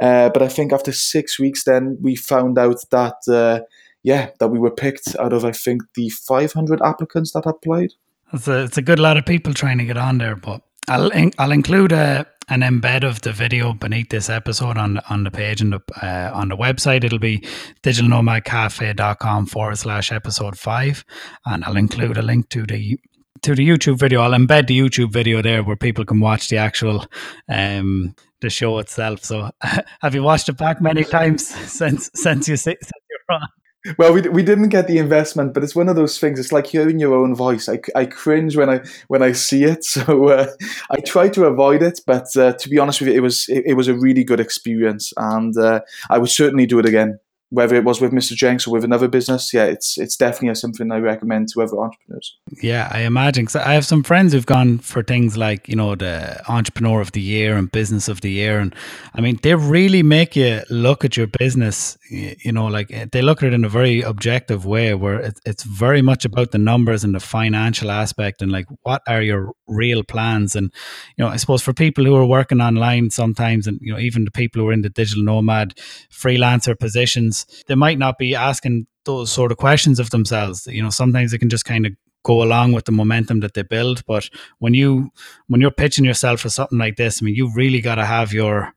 Uh, 0.00 0.30
but 0.30 0.42
I 0.42 0.48
think 0.48 0.72
after 0.72 0.92
six 0.92 1.38
weeks, 1.38 1.64
then 1.64 1.98
we 2.00 2.16
found 2.16 2.58
out 2.58 2.78
that 2.90 3.16
uh, 3.28 3.60
yeah 4.02 4.30
that 4.38 4.48
we 4.48 4.58
were 4.58 4.70
picked 4.70 5.14
out 5.18 5.34
of 5.34 5.44
I 5.44 5.52
think 5.52 5.82
the 5.94 6.08
500 6.08 6.80
applicants 6.82 7.32
that 7.32 7.44
applied. 7.44 7.90
It's 8.32 8.48
a 8.48 8.64
it's 8.64 8.78
a 8.78 8.82
good 8.82 8.98
lot 8.98 9.18
of 9.18 9.26
people 9.26 9.52
trying 9.52 9.76
to 9.76 9.84
get 9.84 9.98
on 9.98 10.16
there, 10.16 10.36
but 10.36 10.62
I'll 10.88 11.10
I'll 11.38 11.52
include 11.52 11.92
a 11.92 12.26
an 12.50 12.60
embed 12.60 13.04
of 13.04 13.22
the 13.22 13.32
video 13.32 13.72
beneath 13.72 14.10
this 14.10 14.28
episode 14.28 14.76
on 14.76 14.98
on 15.08 15.24
the 15.24 15.30
page 15.30 15.60
and 15.60 15.72
the 15.72 15.80
uh, 16.02 16.30
on 16.34 16.48
the 16.48 16.56
website. 16.56 17.04
It'll 17.04 17.18
be 17.18 17.38
digitalnomadcafe.com 17.82 19.46
forward 19.46 19.78
slash 19.78 20.12
episode 20.12 20.58
five, 20.58 21.04
and 21.46 21.64
I'll 21.64 21.76
include 21.76 22.18
a 22.18 22.22
link 22.22 22.48
to 22.50 22.66
the 22.66 22.98
to 23.42 23.54
the 23.54 23.66
YouTube 23.66 23.98
video. 23.98 24.20
I'll 24.20 24.32
embed 24.32 24.66
the 24.66 24.78
YouTube 24.78 25.12
video 25.12 25.40
there 25.40 25.62
where 25.62 25.76
people 25.76 26.04
can 26.04 26.20
watch 26.20 26.48
the 26.48 26.58
actual 26.58 27.06
um 27.48 28.14
the 28.40 28.50
show 28.50 28.78
itself. 28.78 29.24
So, 29.24 29.50
have 30.00 30.14
you 30.14 30.22
watched 30.22 30.48
it 30.48 30.56
back 30.56 30.80
many 30.82 31.04
times 31.04 31.46
since 31.72 32.10
since 32.14 32.48
you 32.48 32.56
since 32.56 32.78
you're 32.82 33.36
on? 33.36 33.48
Well, 33.96 34.12
we, 34.12 34.20
we 34.22 34.42
didn't 34.42 34.68
get 34.68 34.88
the 34.88 34.98
investment, 34.98 35.54
but 35.54 35.64
it's 35.64 35.74
one 35.74 35.88
of 35.88 35.96
those 35.96 36.18
things. 36.18 36.38
It's 36.38 36.52
like 36.52 36.66
hearing 36.66 36.98
your 36.98 37.14
own 37.14 37.34
voice. 37.34 37.68
I, 37.68 37.80
I 37.94 38.04
cringe 38.04 38.54
when 38.56 38.68
I 38.68 38.80
when 39.08 39.22
I 39.22 39.32
see 39.32 39.64
it, 39.64 39.84
so 39.94 40.28
uh, 40.28 40.46
I 40.90 41.00
try 41.00 41.28
to 41.30 41.46
avoid 41.46 41.82
it. 41.82 42.00
But 42.06 42.36
uh, 42.36 42.52
to 42.52 42.68
be 42.68 42.78
honest 42.78 43.00
with 43.00 43.08
you, 43.08 43.14
it 43.14 43.22
was 43.22 43.48
it, 43.48 43.64
it 43.66 43.74
was 43.74 43.88
a 43.88 43.94
really 43.94 44.24
good 44.24 44.40
experience, 44.40 45.12
and 45.16 45.56
uh, 45.56 45.80
I 46.10 46.18
would 46.18 46.30
certainly 46.30 46.66
do 46.66 46.78
it 46.78 46.86
again. 46.86 47.18
Whether 47.50 47.74
it 47.74 47.84
was 47.84 48.00
with 48.00 48.12
Mr. 48.12 48.32
Jenks 48.34 48.66
or 48.66 48.70
with 48.70 48.84
another 48.84 49.08
business, 49.08 49.52
yeah, 49.52 49.64
it's 49.64 49.98
it's 49.98 50.16
definitely 50.16 50.54
something 50.54 50.90
I 50.92 50.98
recommend 50.98 51.48
to 51.48 51.62
other 51.62 51.76
entrepreneurs. 51.78 52.38
Yeah, 52.62 52.88
I 52.92 53.00
imagine. 53.00 53.46
Cause 53.46 53.56
I 53.56 53.74
have 53.74 53.84
some 53.84 54.04
friends 54.04 54.32
who've 54.32 54.46
gone 54.46 54.78
for 54.78 55.02
things 55.02 55.36
like 55.36 55.68
you 55.68 55.74
know 55.74 55.96
the 55.96 56.40
Entrepreneur 56.48 57.00
of 57.00 57.10
the 57.12 57.20
Year 57.20 57.56
and 57.56 57.70
Business 57.70 58.08
of 58.08 58.20
the 58.20 58.30
Year, 58.30 58.60
and 58.60 58.74
I 59.14 59.20
mean 59.20 59.38
they 59.42 59.54
really 59.56 60.04
make 60.04 60.36
you 60.36 60.62
look 60.70 61.04
at 61.04 61.16
your 61.16 61.26
business. 61.26 61.98
You 62.08 62.52
know, 62.52 62.66
like 62.66 62.92
eh, 62.92 63.06
they 63.10 63.22
look 63.22 63.42
at 63.42 63.48
it 63.48 63.54
in 63.54 63.64
a 63.64 63.68
very 63.68 64.02
objective 64.02 64.64
way, 64.64 64.94
where 64.94 65.32
it's 65.44 65.64
very 65.64 66.02
much 66.02 66.24
about 66.24 66.52
the 66.52 66.58
numbers 66.58 67.02
and 67.02 67.14
the 67.14 67.20
financial 67.20 67.90
aspect, 67.90 68.42
and 68.42 68.52
like 68.52 68.66
what 68.82 69.02
are 69.08 69.22
your 69.22 69.52
real 69.66 70.04
plans. 70.04 70.54
And 70.54 70.72
you 71.16 71.24
know, 71.24 71.30
I 71.30 71.36
suppose 71.36 71.62
for 71.62 71.72
people 71.72 72.04
who 72.04 72.14
are 72.14 72.26
working 72.26 72.60
online 72.60 73.10
sometimes, 73.10 73.66
and 73.66 73.80
you 73.82 73.92
know, 73.92 73.98
even 73.98 74.24
the 74.24 74.30
people 74.30 74.62
who 74.62 74.68
are 74.68 74.72
in 74.72 74.82
the 74.82 74.88
digital 74.88 75.24
nomad 75.24 75.74
freelancer 76.12 76.78
positions, 76.78 77.39
they 77.66 77.74
might 77.74 77.98
not 77.98 78.18
be 78.18 78.34
asking 78.34 78.86
those 79.04 79.30
sort 79.30 79.52
of 79.52 79.58
questions 79.58 79.98
of 79.98 80.10
themselves. 80.10 80.66
You 80.66 80.82
know, 80.82 80.90
sometimes 80.90 81.32
they 81.32 81.38
can 81.38 81.50
just 81.50 81.64
kind 81.64 81.86
of 81.86 81.92
go 82.22 82.42
along 82.42 82.72
with 82.72 82.84
the 82.84 82.92
momentum 82.92 83.40
that 83.40 83.54
they 83.54 83.62
build. 83.62 84.04
But 84.06 84.28
when 84.58 84.74
you 84.74 85.10
when 85.48 85.60
you're 85.60 85.70
pitching 85.70 86.04
yourself 86.04 86.40
for 86.40 86.50
something 86.50 86.78
like 86.78 86.96
this, 86.96 87.22
I 87.22 87.24
mean, 87.24 87.34
you've 87.34 87.56
really 87.56 87.80
got 87.80 87.96
to 87.96 88.04
have 88.04 88.32
your 88.32 88.72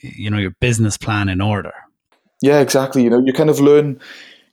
you 0.00 0.30
know 0.30 0.38
your 0.38 0.52
business 0.60 0.96
plan 0.96 1.28
in 1.28 1.40
order. 1.40 1.72
Yeah, 2.42 2.60
exactly. 2.60 3.02
You 3.04 3.10
know, 3.10 3.22
you 3.24 3.32
kind 3.32 3.50
of 3.50 3.60
learn 3.60 4.00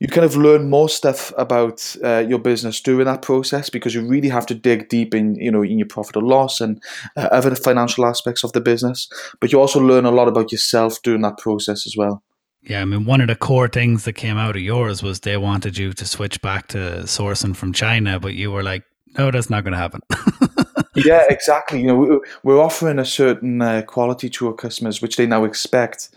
you 0.01 0.07
kind 0.07 0.25
of 0.25 0.35
learn 0.35 0.67
more 0.67 0.89
stuff 0.89 1.31
about 1.37 1.95
uh, 2.03 2.25
your 2.27 2.39
business 2.39 2.81
during 2.81 3.05
that 3.05 3.21
process 3.21 3.69
because 3.69 3.93
you 3.93 4.01
really 4.01 4.29
have 4.29 4.47
to 4.47 4.55
dig 4.55 4.89
deep 4.89 5.13
in 5.13 5.35
you 5.35 5.51
know 5.51 5.61
in 5.61 5.77
your 5.77 5.87
profit 5.87 6.17
or 6.17 6.23
loss 6.23 6.59
and 6.59 6.81
uh, 7.15 7.29
other 7.31 7.55
financial 7.55 8.05
aspects 8.05 8.43
of 8.43 8.51
the 8.53 8.61
business 8.61 9.07
but 9.39 9.51
you 9.51 9.59
also 9.59 9.79
learn 9.79 10.05
a 10.05 10.11
lot 10.11 10.27
about 10.27 10.51
yourself 10.51 10.99
during 11.03 11.21
that 11.21 11.37
process 11.37 11.85
as 11.85 11.95
well 11.95 12.23
yeah, 12.63 12.81
I 12.81 12.85
mean, 12.85 13.05
one 13.05 13.21
of 13.21 13.27
the 13.27 13.35
core 13.35 13.67
things 13.67 14.05
that 14.05 14.13
came 14.13 14.37
out 14.37 14.55
of 14.55 14.61
yours 14.61 15.01
was 15.01 15.21
they 15.21 15.37
wanted 15.37 15.77
you 15.77 15.93
to 15.93 16.05
switch 16.05 16.41
back 16.41 16.67
to 16.69 16.77
sourcing 17.03 17.55
from 17.55 17.73
China, 17.73 18.19
but 18.19 18.35
you 18.35 18.51
were 18.51 18.63
like, 18.63 18.83
no, 19.17 19.31
that's 19.31 19.49
not 19.49 19.63
going 19.63 19.73
to 19.73 19.77
happen. 19.77 20.01
yeah, 20.95 21.25
exactly. 21.29 21.81
You 21.81 21.87
know, 21.87 22.21
we're 22.43 22.61
offering 22.61 22.99
a 22.99 23.05
certain 23.05 23.61
uh, 23.61 23.81
quality 23.81 24.29
to 24.29 24.47
our 24.47 24.53
customers, 24.53 25.01
which 25.01 25.17
they 25.17 25.25
now 25.25 25.43
expect, 25.43 26.09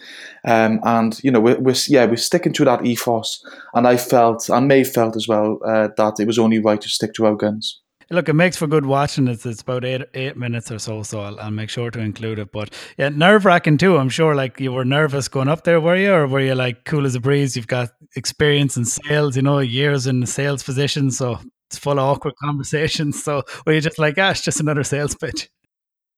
um, 0.45 0.81
and 0.85 1.19
you 1.25 1.31
know, 1.31 1.41
we're, 1.41 1.59
we're, 1.59 1.75
yeah, 1.89 2.05
we're 2.05 2.17
sticking 2.17 2.53
to 2.53 2.65
that 2.67 2.85
ethos. 2.85 3.45
And 3.73 3.89
I 3.89 3.97
felt, 3.97 4.49
and 4.49 4.69
Maeve 4.69 4.89
felt 4.89 5.17
as 5.17 5.27
well, 5.27 5.59
uh, 5.65 5.89
that 5.97 6.21
it 6.21 6.27
was 6.27 6.39
only 6.39 6.59
right 6.59 6.81
to 6.81 6.89
stick 6.89 7.15
to 7.15 7.27
our 7.27 7.35
guns. 7.35 7.81
Look, 8.11 8.29
it 8.29 8.35
makes 8.35 8.57
for 8.57 8.67
good 8.67 8.87
watching. 8.87 9.29
It's 9.29 9.47
it's 9.47 9.63
about 9.63 9.85
eight 9.85 10.03
eight 10.15 10.37
minutes 10.37 10.71
or 10.71 10.79
so, 10.79 11.03
so 11.03 11.21
I'll, 11.21 11.41
I'll 11.41 11.51
make 11.51 11.71
sure 11.71 11.91
to 11.91 12.01
include 12.01 12.39
it. 12.39 12.53
But 12.53 12.73
yeah, 12.99 13.09
nerve 13.09 13.45
wracking 13.45 13.79
too. 13.79 13.97
I'm 13.97 14.09
sure. 14.09 14.35
Like 14.35 14.61
you 14.61 14.73
were 14.73 14.85
nervous 14.85 15.29
going 15.29 15.49
up 15.49 15.65
there, 15.65 15.81
were 15.81 15.97
you, 15.97 16.13
or 16.13 16.27
were 16.27 16.41
you 16.41 16.55
like 16.55 16.85
cool 16.85 17.07
as 17.07 17.15
a 17.15 17.21
breeze? 17.21 17.57
You've 17.57 17.67
got 17.67 17.91
experience 18.17 18.77
in 18.77 18.85
sales, 18.85 19.37
you 19.37 19.43
know, 19.43 19.59
years 19.59 20.07
in 20.07 20.21
the 20.21 20.27
sales 20.27 20.63
position, 20.63 21.11
so 21.11 21.39
it's 21.69 21.79
full 21.79 21.93
of 21.93 21.99
awkward 21.99 22.35
conversations. 22.43 23.23
So 23.23 23.43
were 23.67 23.73
you 23.73 23.81
just 23.81 23.99
like, 23.99 24.19
ah, 24.19 24.31
it's 24.31 24.43
just 24.43 24.61
another 24.61 24.85
sales 24.85 25.15
pitch? 25.15 25.49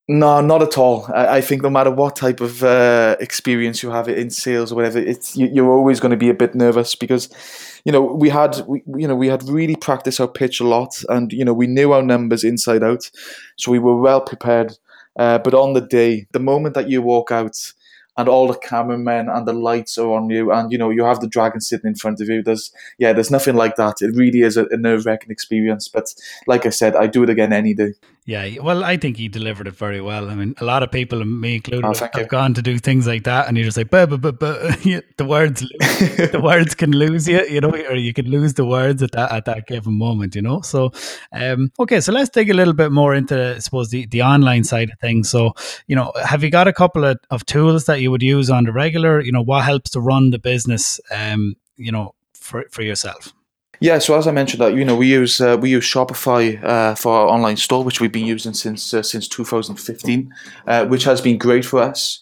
No, 0.08 0.40
not 0.40 0.62
at 0.62 0.78
all. 0.78 1.06
I, 1.12 1.38
I 1.38 1.40
think 1.40 1.62
no 1.62 1.70
matter 1.70 1.90
what 1.90 2.14
type 2.14 2.40
of 2.40 2.62
uh, 2.62 3.16
experience 3.18 3.82
you 3.82 3.90
have 3.90 4.08
in 4.08 4.30
sales 4.30 4.70
or 4.70 4.76
whatever, 4.76 4.98
it's 4.98 5.36
you, 5.36 5.48
you're 5.52 5.70
always 5.70 5.98
going 5.98 6.12
to 6.12 6.16
be 6.16 6.28
a 6.30 6.34
bit 6.34 6.54
nervous 6.54 6.94
because, 6.94 7.28
you 7.86 7.92
know, 7.92 8.02
we 8.02 8.28
had 8.28 8.60
we, 8.66 8.82
you 8.96 9.06
know 9.06 9.14
we 9.14 9.28
had 9.28 9.48
really 9.48 9.76
practiced 9.76 10.20
our 10.20 10.26
pitch 10.26 10.58
a 10.58 10.66
lot, 10.66 11.04
and 11.08 11.32
you 11.32 11.44
know 11.44 11.54
we 11.54 11.68
knew 11.68 11.92
our 11.92 12.02
numbers 12.02 12.42
inside 12.42 12.82
out, 12.82 13.08
so 13.54 13.70
we 13.70 13.78
were 13.78 13.96
well 13.96 14.20
prepared. 14.20 14.76
Uh, 15.16 15.38
but 15.38 15.54
on 15.54 15.72
the 15.72 15.80
day, 15.80 16.26
the 16.32 16.40
moment 16.40 16.74
that 16.74 16.90
you 16.90 17.00
walk 17.00 17.30
out 17.30 17.56
and 18.16 18.28
all 18.28 18.48
the 18.48 18.58
cameramen 18.58 19.28
and 19.28 19.46
the 19.46 19.52
lights 19.52 19.96
are 19.98 20.10
on 20.14 20.28
you, 20.30 20.50
and 20.50 20.72
you 20.72 20.78
know 20.78 20.90
you 20.90 21.04
have 21.04 21.20
the 21.20 21.28
dragon 21.28 21.60
sitting 21.60 21.86
in 21.88 21.94
front 21.94 22.20
of 22.20 22.28
you. 22.28 22.42
There's 22.42 22.72
yeah, 22.98 23.12
there's 23.12 23.30
nothing 23.30 23.54
like 23.54 23.76
that. 23.76 24.02
It 24.02 24.16
really 24.16 24.40
is 24.40 24.56
a, 24.56 24.66
a 24.72 24.76
nerve 24.76 25.06
wracking 25.06 25.30
experience. 25.30 25.86
But 25.86 26.12
like 26.48 26.66
I 26.66 26.70
said, 26.70 26.96
I 26.96 27.06
do 27.06 27.22
it 27.22 27.30
again 27.30 27.52
any 27.52 27.72
day. 27.72 27.94
Yeah, 28.26 28.58
well, 28.60 28.82
I 28.82 28.96
think 28.96 29.16
he 29.16 29.28
delivered 29.28 29.68
it 29.68 29.76
very 29.76 30.00
well. 30.00 30.28
I 30.28 30.34
mean, 30.34 30.56
a 30.58 30.64
lot 30.64 30.82
of 30.82 30.90
people, 30.90 31.24
me 31.24 31.54
included, 31.54 31.84
oh, 31.84 31.94
have 31.94 32.10
you. 32.16 32.26
gone 32.26 32.54
to 32.54 32.62
do 32.62 32.76
things 32.76 33.06
like 33.06 33.22
that, 33.22 33.46
and 33.46 33.56
you're 33.56 33.66
just 33.66 33.76
like, 33.76 33.88
but, 33.88 34.06
but, 34.20 34.20
but, 34.20 34.40
the 35.16 35.24
words, 35.24 35.60
the 35.80 36.40
words 36.42 36.74
can 36.74 36.90
lose 36.90 37.28
you, 37.28 37.40
you 37.44 37.60
know, 37.60 37.70
or 37.70 37.94
you 37.94 38.12
can 38.12 38.26
lose 38.28 38.54
the 38.54 38.64
words 38.66 39.00
at 39.00 39.12
that 39.12 39.30
at 39.30 39.44
that 39.44 39.68
given 39.68 39.96
moment, 39.96 40.34
you 40.34 40.42
know. 40.42 40.60
So, 40.62 40.90
um, 41.32 41.70
okay, 41.78 42.00
so 42.00 42.10
let's 42.10 42.28
dig 42.28 42.50
a 42.50 42.54
little 42.54 42.74
bit 42.74 42.90
more 42.90 43.14
into, 43.14 43.54
I 43.54 43.58
suppose, 43.60 43.90
the 43.90 44.06
the 44.06 44.22
online 44.22 44.64
side 44.64 44.90
of 44.90 44.98
things. 44.98 45.30
So, 45.30 45.52
you 45.86 45.94
know, 45.94 46.10
have 46.24 46.42
you 46.42 46.50
got 46.50 46.66
a 46.66 46.72
couple 46.72 47.04
of, 47.04 47.20
of 47.30 47.46
tools 47.46 47.84
that 47.84 48.00
you 48.00 48.10
would 48.10 48.24
use 48.24 48.50
on 48.50 48.64
the 48.64 48.72
regular? 48.72 49.20
You 49.20 49.30
know, 49.30 49.42
what 49.42 49.64
helps 49.64 49.90
to 49.90 50.00
run 50.00 50.30
the 50.30 50.40
business, 50.40 50.98
um, 51.12 51.54
you 51.76 51.92
know, 51.92 52.16
for 52.34 52.64
for 52.72 52.82
yourself? 52.82 53.32
Yeah, 53.80 53.98
so 53.98 54.16
as 54.16 54.26
I 54.26 54.32
mentioned, 54.32 54.62
that 54.62 54.74
you 54.74 54.84
know 54.84 54.96
we 54.96 55.08
use 55.08 55.40
uh, 55.40 55.58
we 55.60 55.70
use 55.70 55.84
Shopify 55.84 56.62
uh, 56.64 56.94
for 56.94 57.14
our 57.14 57.28
online 57.28 57.56
store, 57.56 57.84
which 57.84 58.00
we've 58.00 58.12
been 58.12 58.26
using 58.26 58.54
since 58.54 58.94
uh, 58.94 59.02
since 59.02 59.28
2015, 59.28 60.32
uh, 60.66 60.86
which 60.86 61.04
has 61.04 61.20
been 61.20 61.36
great 61.36 61.64
for 61.64 61.80
us. 61.80 62.18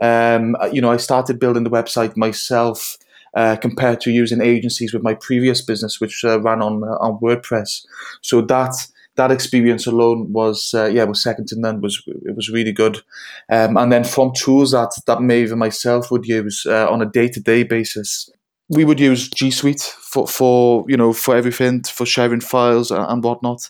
Um, 0.00 0.56
you 0.72 0.80
know, 0.80 0.92
I 0.92 0.98
started 0.98 1.40
building 1.40 1.64
the 1.64 1.70
website 1.70 2.16
myself 2.16 2.96
uh, 3.34 3.56
compared 3.56 4.00
to 4.02 4.10
using 4.10 4.40
agencies 4.40 4.92
with 4.92 5.02
my 5.02 5.14
previous 5.14 5.60
business, 5.60 6.00
which 6.00 6.24
uh, 6.24 6.40
ran 6.40 6.62
on 6.62 6.84
on 6.84 7.18
WordPress. 7.20 7.84
So 8.20 8.40
that 8.42 8.74
that 9.16 9.32
experience 9.32 9.88
alone 9.88 10.32
was 10.32 10.70
yeah 10.72 11.02
was 11.02 11.20
second 11.20 11.48
to 11.48 11.58
none. 11.58 11.80
was 11.80 12.00
It 12.06 12.36
was 12.36 12.48
really 12.48 12.72
good. 12.72 13.02
Um, 13.50 13.76
and 13.76 13.90
then 13.90 14.04
from 14.04 14.32
tools 14.34 14.70
that 14.70 14.92
that 15.06 15.20
Maeve 15.20 15.50
and 15.50 15.58
myself 15.58 16.12
would 16.12 16.26
use 16.26 16.64
on 16.64 17.02
a 17.02 17.06
day 17.06 17.26
to 17.28 17.40
day 17.40 17.64
basis 17.64 18.30
we 18.72 18.84
would 18.84 18.98
use 18.98 19.28
G 19.28 19.50
Suite 19.50 19.82
for, 19.82 20.26
for 20.26 20.84
you 20.88 20.96
know 20.96 21.12
for 21.12 21.36
everything 21.36 21.82
for 21.84 22.06
sharing 22.06 22.40
files 22.40 22.90
and 22.90 23.22
whatnot, 23.22 23.68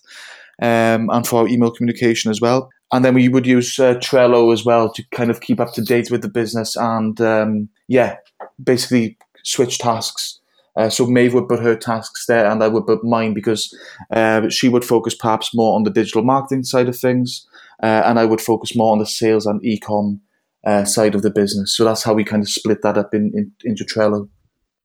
um, 0.63 1.11
and 1.11 1.27
for 1.27 1.49
email 1.49 1.71
communication 1.71 2.31
as 2.31 2.41
well. 2.41 2.71
And 2.93 3.05
then 3.05 3.15
we 3.15 3.29
would 3.29 3.47
use 3.47 3.79
uh, 3.79 3.95
Trello 3.95 4.53
as 4.53 4.65
well 4.65 4.93
to 4.93 5.03
kind 5.13 5.31
of 5.31 5.41
keep 5.41 5.61
up 5.61 5.73
to 5.75 5.83
date 5.83 6.11
with 6.11 6.21
the 6.21 6.29
business 6.29 6.77
and 6.77 7.19
um, 7.23 7.69
yeah, 7.89 8.17
basically 8.63 9.17
switch 9.45 9.79
tasks. 9.79 10.41
Uh, 10.77 10.89
so 10.89 11.07
Maeve 11.07 11.35
would 11.35 11.49
put 11.49 11.61
her 11.61 11.77
tasks 11.77 12.27
there, 12.27 12.47
and 12.47 12.63
I 12.63 12.69
would 12.69 12.87
put 12.87 13.05
mine 13.05 13.35
because 13.35 13.77
uh, 14.11 14.49
she 14.49 14.69
would 14.69 14.85
focus 14.85 15.15
perhaps 15.15 15.55
more 15.55 15.75
on 15.75 15.83
the 15.83 15.91
digital 15.91 16.23
marketing 16.23 16.65
side 16.65 16.89
of 16.89 16.99
things, 16.99 17.47
uh, 17.83 18.03
and 18.07 18.19
I 18.19 18.25
would 18.25 18.41
focus 18.41 18.75
more 18.75 18.93
on 18.93 18.99
the 18.99 19.07
sales 19.07 19.45
and 19.45 19.61
ecom 19.63 20.21
uh, 20.67 20.85
side 20.85 21.15
of 21.15 21.23
the 21.23 21.31
business. 21.31 21.77
So 21.77 21.85
that's 21.85 22.03
how 22.03 22.15
we 22.15 22.25
kind 22.25 22.43
of 22.43 22.49
split 22.49 22.83
that 22.83 22.97
up 22.97 23.15
in, 23.15 23.33
in 23.35 23.53
into 23.65 23.85
Trello. 23.85 24.29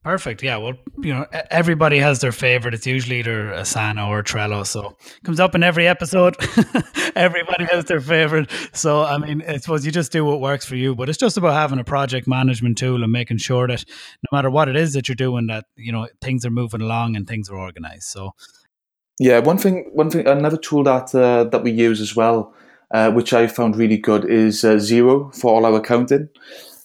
Perfect. 0.03 0.41
Yeah. 0.41 0.57
Well, 0.57 0.75
you 0.99 1.13
know, 1.13 1.25
everybody 1.51 1.97
has 1.97 2.21
their 2.21 2.31
favorite. 2.31 2.73
It's 2.73 2.87
usually 2.87 3.19
either 3.19 3.51
Asana 3.51 4.07
or 4.07 4.23
Trello. 4.23 4.65
So 4.65 4.95
comes 5.25 5.39
up 5.39 5.53
in 5.53 5.63
every 5.63 5.85
episode. 5.85 6.37
everybody 7.15 7.65
has 7.65 7.85
their 7.85 7.99
favorite. 7.99 8.49
So 8.73 9.03
I 9.03 9.17
mean, 9.17 9.43
I 9.45 9.57
suppose 9.57 9.85
you 9.85 9.91
just 9.91 10.13
do 10.13 10.23
what 10.23 10.39
works 10.39 10.65
for 10.65 10.77
you. 10.77 10.95
But 10.95 11.09
it's 11.09 11.17
just 11.17 11.35
about 11.35 11.53
having 11.53 11.79
a 11.79 11.83
project 11.83 12.25
management 12.25 12.77
tool 12.77 13.03
and 13.03 13.11
making 13.11 13.39
sure 13.39 13.67
that 13.67 13.83
no 14.31 14.37
matter 14.37 14.49
what 14.49 14.69
it 14.69 14.77
is 14.77 14.93
that 14.93 15.09
you're 15.09 15.15
doing, 15.15 15.47
that 15.47 15.65
you 15.75 15.91
know 15.91 16.07
things 16.21 16.45
are 16.45 16.51
moving 16.51 16.81
along 16.81 17.17
and 17.17 17.27
things 17.27 17.49
are 17.49 17.57
organized. 17.57 18.03
So 18.03 18.31
yeah, 19.19 19.39
one 19.39 19.57
thing, 19.57 19.89
one 19.93 20.09
thing, 20.09 20.27
another 20.27 20.57
tool 20.57 20.83
that 20.83 21.13
uh, 21.13 21.45
that 21.45 21.63
we 21.63 21.71
use 21.71 21.99
as 21.99 22.15
well, 22.15 22.53
uh, 22.91 23.11
which 23.11 23.33
I 23.33 23.47
found 23.47 23.75
really 23.75 23.97
good, 23.97 24.23
is 24.23 24.63
uh, 24.63 24.75
Xero 24.75 25.35
for 25.35 25.53
all 25.53 25.65
our 25.65 25.79
accounting 25.79 26.29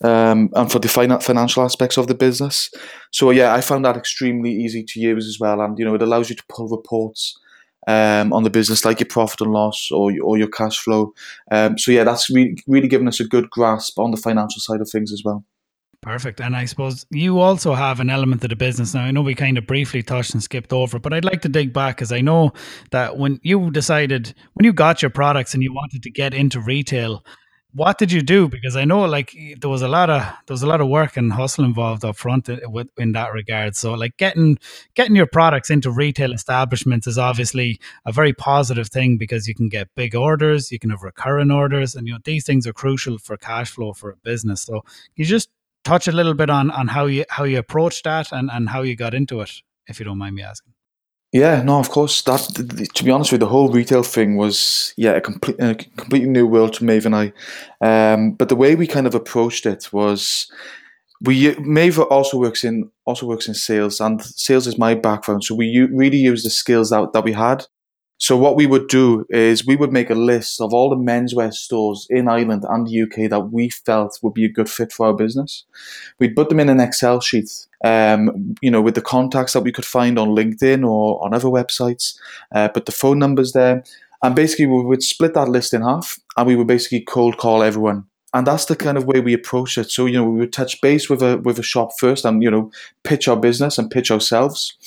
um, 0.02 0.50
and 0.54 0.70
for 0.70 0.78
the 0.78 0.88
financial 0.88 1.62
aspects 1.62 1.96
of 1.96 2.06
the 2.06 2.14
business. 2.14 2.70
So 3.10 3.30
yeah, 3.30 3.54
I 3.54 3.60
found 3.60 3.84
that 3.84 3.96
extremely 3.96 4.50
easy 4.50 4.84
to 4.84 5.00
use 5.00 5.26
as 5.26 5.38
well, 5.40 5.60
and 5.60 5.78
you 5.78 5.84
know 5.84 5.94
it 5.94 6.02
allows 6.02 6.30
you 6.30 6.36
to 6.36 6.44
pull 6.48 6.68
reports 6.68 7.38
um, 7.86 8.32
on 8.32 8.42
the 8.42 8.50
business 8.50 8.84
like 8.84 9.00
your 9.00 9.08
profit 9.08 9.40
and 9.40 9.52
loss 9.52 9.90
or 9.90 10.12
or 10.22 10.38
your 10.38 10.48
cash 10.48 10.78
flow. 10.78 11.12
Um, 11.50 11.78
so 11.78 11.92
yeah, 11.92 12.04
that's 12.04 12.30
really 12.30 12.56
really 12.66 12.88
given 12.88 13.08
us 13.08 13.20
a 13.20 13.24
good 13.24 13.50
grasp 13.50 13.98
on 13.98 14.10
the 14.10 14.16
financial 14.16 14.60
side 14.60 14.80
of 14.80 14.90
things 14.90 15.12
as 15.12 15.22
well. 15.24 15.44
Perfect. 16.02 16.40
And 16.40 16.56
I 16.56 16.64
suppose 16.64 17.06
you 17.10 17.38
also 17.38 17.74
have 17.74 18.00
an 18.00 18.10
element 18.10 18.42
of 18.42 18.50
the 18.50 18.56
business. 18.56 18.92
Now, 18.92 19.04
I 19.04 19.12
know 19.12 19.22
we 19.22 19.36
kind 19.36 19.56
of 19.56 19.68
briefly 19.68 20.02
touched 20.02 20.34
and 20.34 20.42
skipped 20.42 20.72
over, 20.72 20.98
but 20.98 21.12
I'd 21.12 21.24
like 21.24 21.42
to 21.42 21.48
dig 21.48 21.72
back 21.72 21.96
because 21.96 22.10
I 22.10 22.20
know 22.20 22.52
that 22.90 23.18
when 23.18 23.38
you 23.44 23.70
decided, 23.70 24.34
when 24.54 24.64
you 24.64 24.72
got 24.72 25.00
your 25.00 25.12
products 25.12 25.54
and 25.54 25.62
you 25.62 25.72
wanted 25.72 26.02
to 26.02 26.10
get 26.10 26.34
into 26.34 26.58
retail, 26.58 27.24
what 27.74 27.98
did 27.98 28.12
you 28.12 28.20
do? 28.20 28.48
Because 28.48 28.76
I 28.76 28.84
know 28.84 29.00
like 29.04 29.34
there 29.60 29.70
was 29.70 29.82
a 29.82 29.88
lot 29.88 30.10
of 30.10 30.22
there 30.46 30.54
was 30.54 30.62
a 30.62 30.66
lot 30.66 30.80
of 30.80 30.88
work 30.88 31.16
and 31.16 31.32
hustle 31.32 31.64
involved 31.64 32.04
up 32.04 32.16
front 32.16 32.48
uh, 32.48 32.58
in, 32.58 32.90
in 32.98 33.12
that 33.12 33.32
regard. 33.32 33.76
So 33.76 33.94
like 33.94 34.16
getting 34.18 34.58
getting 34.94 35.16
your 35.16 35.26
products 35.26 35.70
into 35.70 35.90
retail 35.90 36.32
establishments 36.32 37.06
is 37.06 37.18
obviously 37.18 37.80
a 38.04 38.12
very 38.12 38.32
positive 38.34 38.88
thing 38.88 39.16
because 39.16 39.48
you 39.48 39.54
can 39.54 39.68
get 39.68 39.88
big 39.94 40.14
orders, 40.14 40.70
you 40.70 40.78
can 40.78 40.90
have 40.90 41.02
recurring 41.02 41.50
orders, 41.50 41.94
and 41.94 42.06
you 42.06 42.12
know 42.12 42.20
these 42.24 42.44
things 42.44 42.66
are 42.66 42.72
crucial 42.74 43.18
for 43.18 43.36
cash 43.36 43.70
flow 43.70 43.92
for 43.92 44.10
a 44.10 44.16
business. 44.16 44.62
So 44.62 44.82
you 45.16 45.24
just 45.24 45.48
touch 45.84 46.06
a 46.08 46.12
little 46.12 46.34
bit 46.34 46.50
on 46.50 46.70
on 46.70 46.88
how 46.88 47.06
you 47.06 47.24
how 47.30 47.44
you 47.44 47.58
approached 47.58 48.04
that 48.04 48.32
and 48.32 48.50
and 48.50 48.68
how 48.68 48.82
you 48.82 48.96
got 48.96 49.14
into 49.14 49.40
it, 49.40 49.50
if 49.86 49.98
you 49.98 50.04
don't 50.04 50.18
mind 50.18 50.34
me 50.36 50.42
asking. 50.42 50.71
Yeah, 51.32 51.62
no, 51.62 51.78
of 51.78 51.88
course. 51.88 52.20
That 52.22 52.40
to 52.94 53.04
be 53.04 53.10
honest 53.10 53.32
with 53.32 53.40
you, 53.40 53.46
the 53.46 53.50
whole 53.50 53.72
retail 53.72 54.02
thing 54.02 54.36
was 54.36 54.92
yeah 54.98 55.12
a 55.12 55.20
complete 55.20 55.56
a 55.60 55.74
completely 55.74 56.28
new 56.28 56.46
world 56.46 56.74
to 56.74 56.84
Maeve 56.84 57.06
and 57.06 57.16
I. 57.16 57.32
Um, 57.80 58.32
but 58.32 58.50
the 58.50 58.56
way 58.56 58.74
we 58.74 58.86
kind 58.86 59.06
of 59.06 59.14
approached 59.14 59.64
it 59.64 59.90
was 59.92 60.46
we 61.22 61.54
Maeve 61.60 62.00
also 62.00 62.38
works 62.38 62.64
in 62.64 62.90
also 63.06 63.26
works 63.26 63.48
in 63.48 63.54
sales, 63.54 64.00
and 64.00 64.22
sales 64.22 64.66
is 64.66 64.78
my 64.78 64.94
background. 64.94 65.44
So 65.44 65.54
we 65.54 65.66
u- 65.66 65.88
really 65.92 66.18
use 66.18 66.44
the 66.44 66.50
skills 66.50 66.90
that, 66.90 67.12
that 67.14 67.24
we 67.24 67.32
had. 67.32 67.66
So 68.22 68.36
what 68.36 68.54
we 68.54 68.66
would 68.66 68.86
do 68.86 69.26
is 69.30 69.66
we 69.66 69.74
would 69.74 69.92
make 69.92 70.08
a 70.08 70.14
list 70.14 70.60
of 70.60 70.72
all 70.72 70.88
the 70.88 70.94
menswear 70.94 71.52
stores 71.52 72.06
in 72.08 72.28
Ireland 72.28 72.64
and 72.68 72.86
the 72.86 73.02
UK 73.02 73.28
that 73.28 73.50
we 73.50 73.68
felt 73.68 74.16
would 74.22 74.32
be 74.32 74.44
a 74.44 74.48
good 74.48 74.70
fit 74.70 74.92
for 74.92 75.06
our 75.06 75.12
business. 75.12 75.64
We'd 76.20 76.36
put 76.36 76.48
them 76.48 76.60
in 76.60 76.68
an 76.68 76.78
Excel 76.78 77.20
sheet, 77.20 77.50
um, 77.84 78.54
you 78.62 78.70
know, 78.70 78.80
with 78.80 78.94
the 78.94 79.02
contacts 79.02 79.54
that 79.54 79.64
we 79.64 79.72
could 79.72 79.84
find 79.84 80.20
on 80.20 80.36
LinkedIn 80.36 80.88
or 80.88 81.20
on 81.24 81.34
other 81.34 81.48
websites, 81.48 82.16
uh, 82.54 82.68
put 82.68 82.86
the 82.86 82.92
phone 82.92 83.18
numbers 83.18 83.54
there, 83.54 83.82
and 84.22 84.36
basically 84.36 84.66
we 84.66 84.84
would 84.84 85.02
split 85.02 85.34
that 85.34 85.48
list 85.48 85.74
in 85.74 85.82
half, 85.82 86.16
and 86.36 86.46
we 86.46 86.54
would 86.54 86.68
basically 86.68 87.00
cold 87.00 87.38
call 87.38 87.60
everyone 87.60 88.04
and 88.34 88.46
that's 88.46 88.64
the 88.66 88.76
kind 88.76 88.96
of 88.96 89.04
way 89.04 89.20
we 89.20 89.34
approach 89.34 89.76
it. 89.76 89.90
So 89.90 90.06
you 90.06 90.14
know, 90.14 90.24
we 90.24 90.38
would 90.38 90.52
touch 90.52 90.80
base 90.80 91.10
with 91.10 91.22
a 91.22 91.38
with 91.38 91.58
a 91.58 91.62
shop 91.62 91.90
first, 91.98 92.24
and 92.24 92.40
you 92.40 92.52
know, 92.52 92.70
pitch 93.02 93.26
our 93.26 93.36
business 93.36 93.78
and 93.78 93.90
pitch 93.90 94.10
ourselves, 94.12 94.78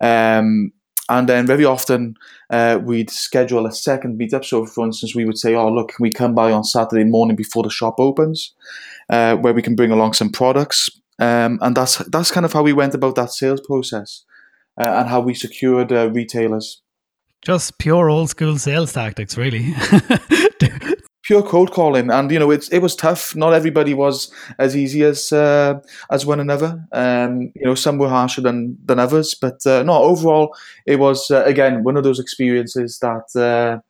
um, 0.00 0.72
and 1.08 1.28
then 1.28 1.46
very 1.46 1.64
often 1.64 2.16
uh, 2.50 2.78
we'd 2.82 3.10
schedule 3.10 3.66
a 3.66 3.72
second 3.72 4.18
meetup. 4.18 4.44
So, 4.44 4.66
for 4.66 4.84
instance, 4.84 5.14
we 5.14 5.24
would 5.24 5.38
say, 5.38 5.54
"Oh, 5.54 5.70
look, 5.72 5.88
can 5.88 6.02
we 6.02 6.10
come 6.10 6.34
by 6.34 6.52
on 6.52 6.64
Saturday 6.64 7.04
morning 7.04 7.36
before 7.36 7.62
the 7.62 7.70
shop 7.70 7.96
opens, 7.98 8.54
uh, 9.08 9.36
where 9.36 9.54
we 9.54 9.62
can 9.62 9.76
bring 9.76 9.92
along 9.92 10.14
some 10.14 10.30
products?" 10.30 10.88
Um, 11.18 11.58
and 11.62 11.76
that's 11.76 11.98
that's 11.98 12.30
kind 12.30 12.44
of 12.44 12.52
how 12.52 12.62
we 12.62 12.72
went 12.72 12.94
about 12.94 13.14
that 13.14 13.32
sales 13.32 13.60
process, 13.60 14.24
uh, 14.78 15.00
and 15.00 15.08
how 15.08 15.20
we 15.20 15.34
secured 15.34 15.92
uh, 15.92 16.10
retailers. 16.10 16.82
Just 17.42 17.78
pure 17.78 18.10
old 18.10 18.30
school 18.30 18.58
sales 18.58 18.92
tactics, 18.92 19.36
really. 19.36 19.72
pure 21.26 21.42
cold 21.42 21.72
calling, 21.72 22.10
and 22.10 22.30
you 22.30 22.38
know 22.38 22.50
it's 22.50 22.68
it 22.68 22.78
was 22.78 22.94
tough. 22.96 23.34
Not 23.34 23.52
everybody 23.52 23.94
was 23.94 24.30
as 24.58 24.76
easy 24.76 25.02
as 25.04 25.32
uh, 25.32 25.80
as 26.10 26.24
one 26.26 26.40
another. 26.40 26.84
Um, 26.92 27.52
you 27.54 27.64
know, 27.64 27.74
some 27.74 27.98
were 27.98 28.08
harsher 28.08 28.40
than 28.40 28.76
than 28.84 28.98
others, 28.98 29.34
but 29.34 29.66
uh, 29.66 29.82
no, 29.82 29.94
overall, 30.02 30.54
it 30.86 30.98
was 30.98 31.30
uh, 31.30 31.44
again 31.44 31.82
one 31.84 31.96
of 31.96 32.04
those 32.04 32.20
experiences 32.20 32.98
that 33.00 33.40
uh, 33.40 33.80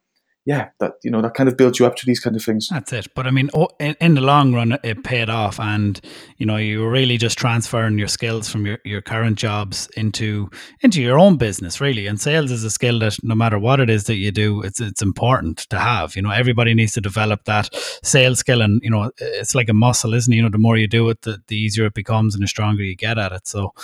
yeah, 0.46 0.68
that 0.78 0.92
you 1.02 1.10
know 1.10 1.20
that 1.22 1.34
kind 1.34 1.48
of 1.48 1.56
builds 1.56 1.80
you 1.80 1.86
up 1.86 1.96
to 1.96 2.06
these 2.06 2.20
kind 2.20 2.36
of 2.36 2.42
things. 2.42 2.68
That's 2.70 2.92
it. 2.92 3.12
But 3.16 3.26
I 3.26 3.32
mean, 3.32 3.50
in, 3.80 3.96
in, 4.00 4.14
the 4.14 4.20
long 4.20 4.54
run, 4.54 4.78
it 4.84 5.02
paid 5.02 5.28
off, 5.28 5.58
and 5.58 6.00
you 6.38 6.46
know, 6.46 6.56
you 6.56 6.82
were 6.82 6.90
really 6.90 7.18
just 7.18 7.36
transferring 7.36 7.98
your 7.98 8.06
skills 8.06 8.48
from 8.48 8.64
your, 8.64 8.78
your 8.84 9.02
current 9.02 9.38
jobs 9.38 9.88
into 9.96 10.48
into 10.82 11.02
your 11.02 11.18
own 11.18 11.36
business, 11.36 11.80
really. 11.80 12.06
And 12.06 12.20
sales 12.20 12.52
is 12.52 12.62
a 12.62 12.70
skill 12.70 13.00
that 13.00 13.16
no 13.24 13.34
matter 13.34 13.58
what 13.58 13.80
it 13.80 13.90
is 13.90 14.04
that 14.04 14.14
you 14.14 14.30
do, 14.30 14.62
it's 14.62 14.80
it's 14.80 15.02
important 15.02 15.58
to 15.70 15.80
have. 15.80 16.14
You 16.14 16.22
know, 16.22 16.30
everybody 16.30 16.74
needs 16.74 16.92
to 16.92 17.00
develop 17.00 17.42
that 17.46 17.68
sales 18.04 18.38
skill, 18.38 18.62
and 18.62 18.80
you 18.84 18.90
know, 18.90 19.10
it's 19.18 19.56
like 19.56 19.68
a 19.68 19.74
muscle, 19.74 20.14
isn't 20.14 20.32
it? 20.32 20.36
You 20.36 20.42
know, 20.42 20.48
the 20.48 20.58
more 20.58 20.76
you 20.76 20.86
do 20.86 21.08
it, 21.08 21.22
the, 21.22 21.42
the 21.48 21.56
easier 21.56 21.86
it 21.86 21.94
becomes, 21.94 22.36
and 22.36 22.44
the 22.44 22.48
stronger 22.48 22.84
you 22.84 22.94
get 22.94 23.18
at 23.18 23.32
it. 23.32 23.48
So, 23.48 23.74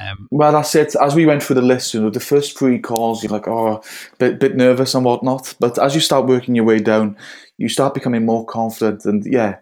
um, 0.00 0.28
well, 0.30 0.52
that's 0.52 0.74
it. 0.74 0.94
As 0.96 1.14
we 1.14 1.26
went 1.26 1.42
through 1.42 1.56
the 1.56 1.62
list, 1.62 1.92
you 1.92 2.00
know, 2.00 2.08
the 2.08 2.20
first 2.20 2.58
three 2.58 2.78
calls, 2.78 3.22
you're 3.22 3.32
like, 3.32 3.46
oh, 3.46 3.82
bit 4.18 4.40
bit 4.40 4.56
nervous 4.56 4.94
and 4.94 5.04
whatnot, 5.04 5.54
but 5.60 5.78
as 5.78 5.94
you 5.94 6.00
start 6.06 6.26
working 6.26 6.54
your 6.54 6.64
way 6.64 6.78
down, 6.78 7.16
you 7.58 7.68
start 7.68 7.94
becoming 7.94 8.24
more 8.24 8.44
confident, 8.44 9.04
and 9.04 9.24
yeah, 9.26 9.56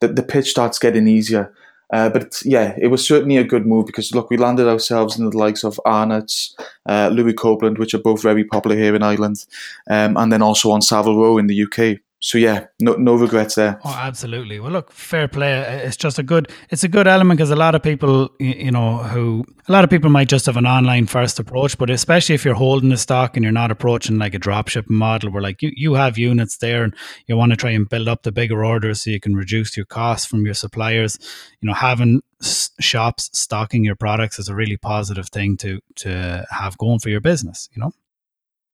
the, 0.00 0.08
the 0.08 0.22
pitch 0.22 0.50
starts 0.50 0.78
getting 0.78 1.06
easier. 1.06 1.52
Uh, 1.92 2.08
but 2.08 2.40
yeah, 2.44 2.76
it 2.80 2.86
was 2.86 3.06
certainly 3.06 3.36
a 3.36 3.44
good 3.44 3.66
move 3.66 3.84
because 3.86 4.14
look, 4.14 4.30
we 4.30 4.36
landed 4.36 4.68
ourselves 4.68 5.18
in 5.18 5.28
the 5.28 5.36
likes 5.36 5.64
of 5.64 5.80
Arnott's, 5.84 6.54
uh, 6.86 7.10
Louis 7.12 7.34
Copeland, 7.34 7.78
which 7.78 7.94
are 7.94 7.98
both 7.98 8.22
very 8.22 8.44
popular 8.44 8.76
here 8.76 8.94
in 8.94 9.02
Ireland, 9.02 9.44
um, 9.88 10.16
and 10.16 10.32
then 10.32 10.42
also 10.42 10.70
on 10.70 10.82
Savile 10.82 11.16
Row 11.16 11.38
in 11.38 11.48
the 11.48 11.64
UK 11.64 12.00
so 12.22 12.36
yeah, 12.36 12.66
no 12.80 12.92
no 12.96 13.14
regrets 13.14 13.54
there. 13.54 13.80
Oh, 13.82 13.96
absolutely. 13.98 14.60
Well, 14.60 14.70
look, 14.70 14.92
fair 14.92 15.26
play. 15.26 15.58
It's 15.84 15.96
just 15.96 16.18
a 16.18 16.22
good 16.22 16.52
it's 16.68 16.84
a 16.84 16.88
good 16.88 17.06
element 17.06 17.38
because 17.38 17.50
a 17.50 17.56
lot 17.56 17.74
of 17.74 17.82
people, 17.82 18.28
you 18.38 18.70
know, 18.70 18.98
who 18.98 19.42
a 19.66 19.72
lot 19.72 19.84
of 19.84 19.90
people 19.90 20.10
might 20.10 20.28
just 20.28 20.44
have 20.44 20.58
an 20.58 20.66
online 20.66 21.06
first 21.06 21.38
approach, 21.38 21.78
but 21.78 21.88
especially 21.88 22.34
if 22.34 22.44
you're 22.44 22.54
holding 22.54 22.90
the 22.90 22.98
stock 22.98 23.36
and 23.36 23.42
you're 23.42 23.52
not 23.52 23.70
approaching 23.70 24.18
like 24.18 24.34
a 24.34 24.38
dropship 24.38 24.84
model, 24.90 25.30
where 25.30 25.42
like 25.42 25.62
you 25.62 25.72
you 25.74 25.94
have 25.94 26.18
units 26.18 26.58
there 26.58 26.84
and 26.84 26.94
you 27.26 27.38
want 27.38 27.52
to 27.52 27.56
try 27.56 27.70
and 27.70 27.88
build 27.88 28.06
up 28.06 28.22
the 28.22 28.32
bigger 28.32 28.62
orders 28.66 29.00
so 29.00 29.10
you 29.10 29.20
can 29.20 29.34
reduce 29.34 29.74
your 29.74 29.86
costs 29.86 30.26
from 30.26 30.44
your 30.44 30.54
suppliers. 30.54 31.18
You 31.62 31.68
know, 31.68 31.74
having 31.74 32.20
shops 32.42 33.30
stocking 33.32 33.82
your 33.82 33.96
products 33.96 34.38
is 34.38 34.50
a 34.50 34.54
really 34.54 34.76
positive 34.76 35.30
thing 35.30 35.56
to 35.58 35.80
to 35.96 36.44
have 36.50 36.76
going 36.76 36.98
for 36.98 37.08
your 37.08 37.22
business. 37.22 37.70
You 37.74 37.80
know. 37.80 37.92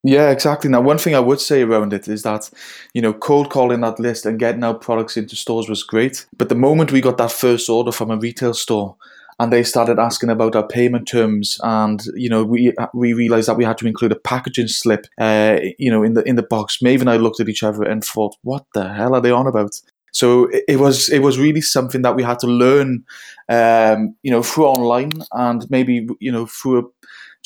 Yeah, 0.07 0.31
exactly. 0.31 0.71
Now, 0.71 0.83
one 0.83 0.99
thing 0.99 1.17
I 1.17 1.21
would 1.21 1.41
say 1.41 1.63
around 1.63 1.93
it 1.93 2.07
is 2.07 2.23
that, 2.23 2.49
you 2.95 3.03
know, 3.03 3.13
cold 3.13 3.51
calling 3.51 3.81
that 3.81 3.99
list 3.99 4.25
and 4.25 4.39
getting 4.39 4.63
our 4.63 4.75
products 4.75 5.17
into 5.17 5.35
stores 5.35 5.69
was 5.69 5.83
great. 5.83 6.27
But 6.39 6.49
the 6.49 6.55
moment 6.55 6.93
we 6.93 7.01
got 7.01 7.19
that 7.19 7.33
first 7.33 7.69
order 7.69 7.91
from 7.91 8.13
a 8.13 8.17
retail 8.17 8.55
store, 8.55 8.97
and 9.41 9.53
they 9.53 9.65
started 9.65 9.99
asking 9.99 10.31
about 10.31 10.55
our 10.55 10.67
payment 10.67 11.09
terms 11.09 11.59
and 11.63 12.03
you 12.15 12.31
know 12.31 12.43
we 12.43 12.73
we 12.95 13.13
realized 13.13 13.49
that 13.49 13.59
we 13.59 13.65
had 13.65 13.77
to 13.77 13.87
include 13.87 14.13
a 14.13 14.19
packaging 14.19 14.67
slip 14.67 15.07
uh, 15.21 15.59
you 15.79 15.91
know 15.91 16.03
in 16.03 16.15
the 16.15 16.23
in 16.23 16.37
the 16.37 16.43
box 16.43 16.81
Maeve 16.81 17.03
and 17.03 17.11
I 17.11 17.19
looked 17.19 17.39
at 17.39 17.49
each 17.51 17.63
other 17.63 17.83
and 17.83 18.03
thought 18.03 18.35
what 18.45 18.65
the 18.73 18.95
hell 18.95 19.15
are 19.15 19.21
they 19.21 19.31
on 19.31 19.47
about 19.47 19.79
so 20.11 20.47
it, 20.47 20.65
it 20.69 20.77
was 20.79 21.11
it 21.11 21.19
was 21.19 21.39
really 21.39 21.61
something 21.61 22.01
that 22.01 22.17
we 22.17 22.23
had 22.23 22.39
to 22.39 22.47
learn 22.47 23.05
um, 23.51 24.17
you 24.23 24.31
know 24.31 24.43
through 24.43 24.67
online 24.67 25.13
and 25.33 25.71
maybe 25.71 26.07
you 26.19 26.33
know 26.33 26.47
through 26.47 26.91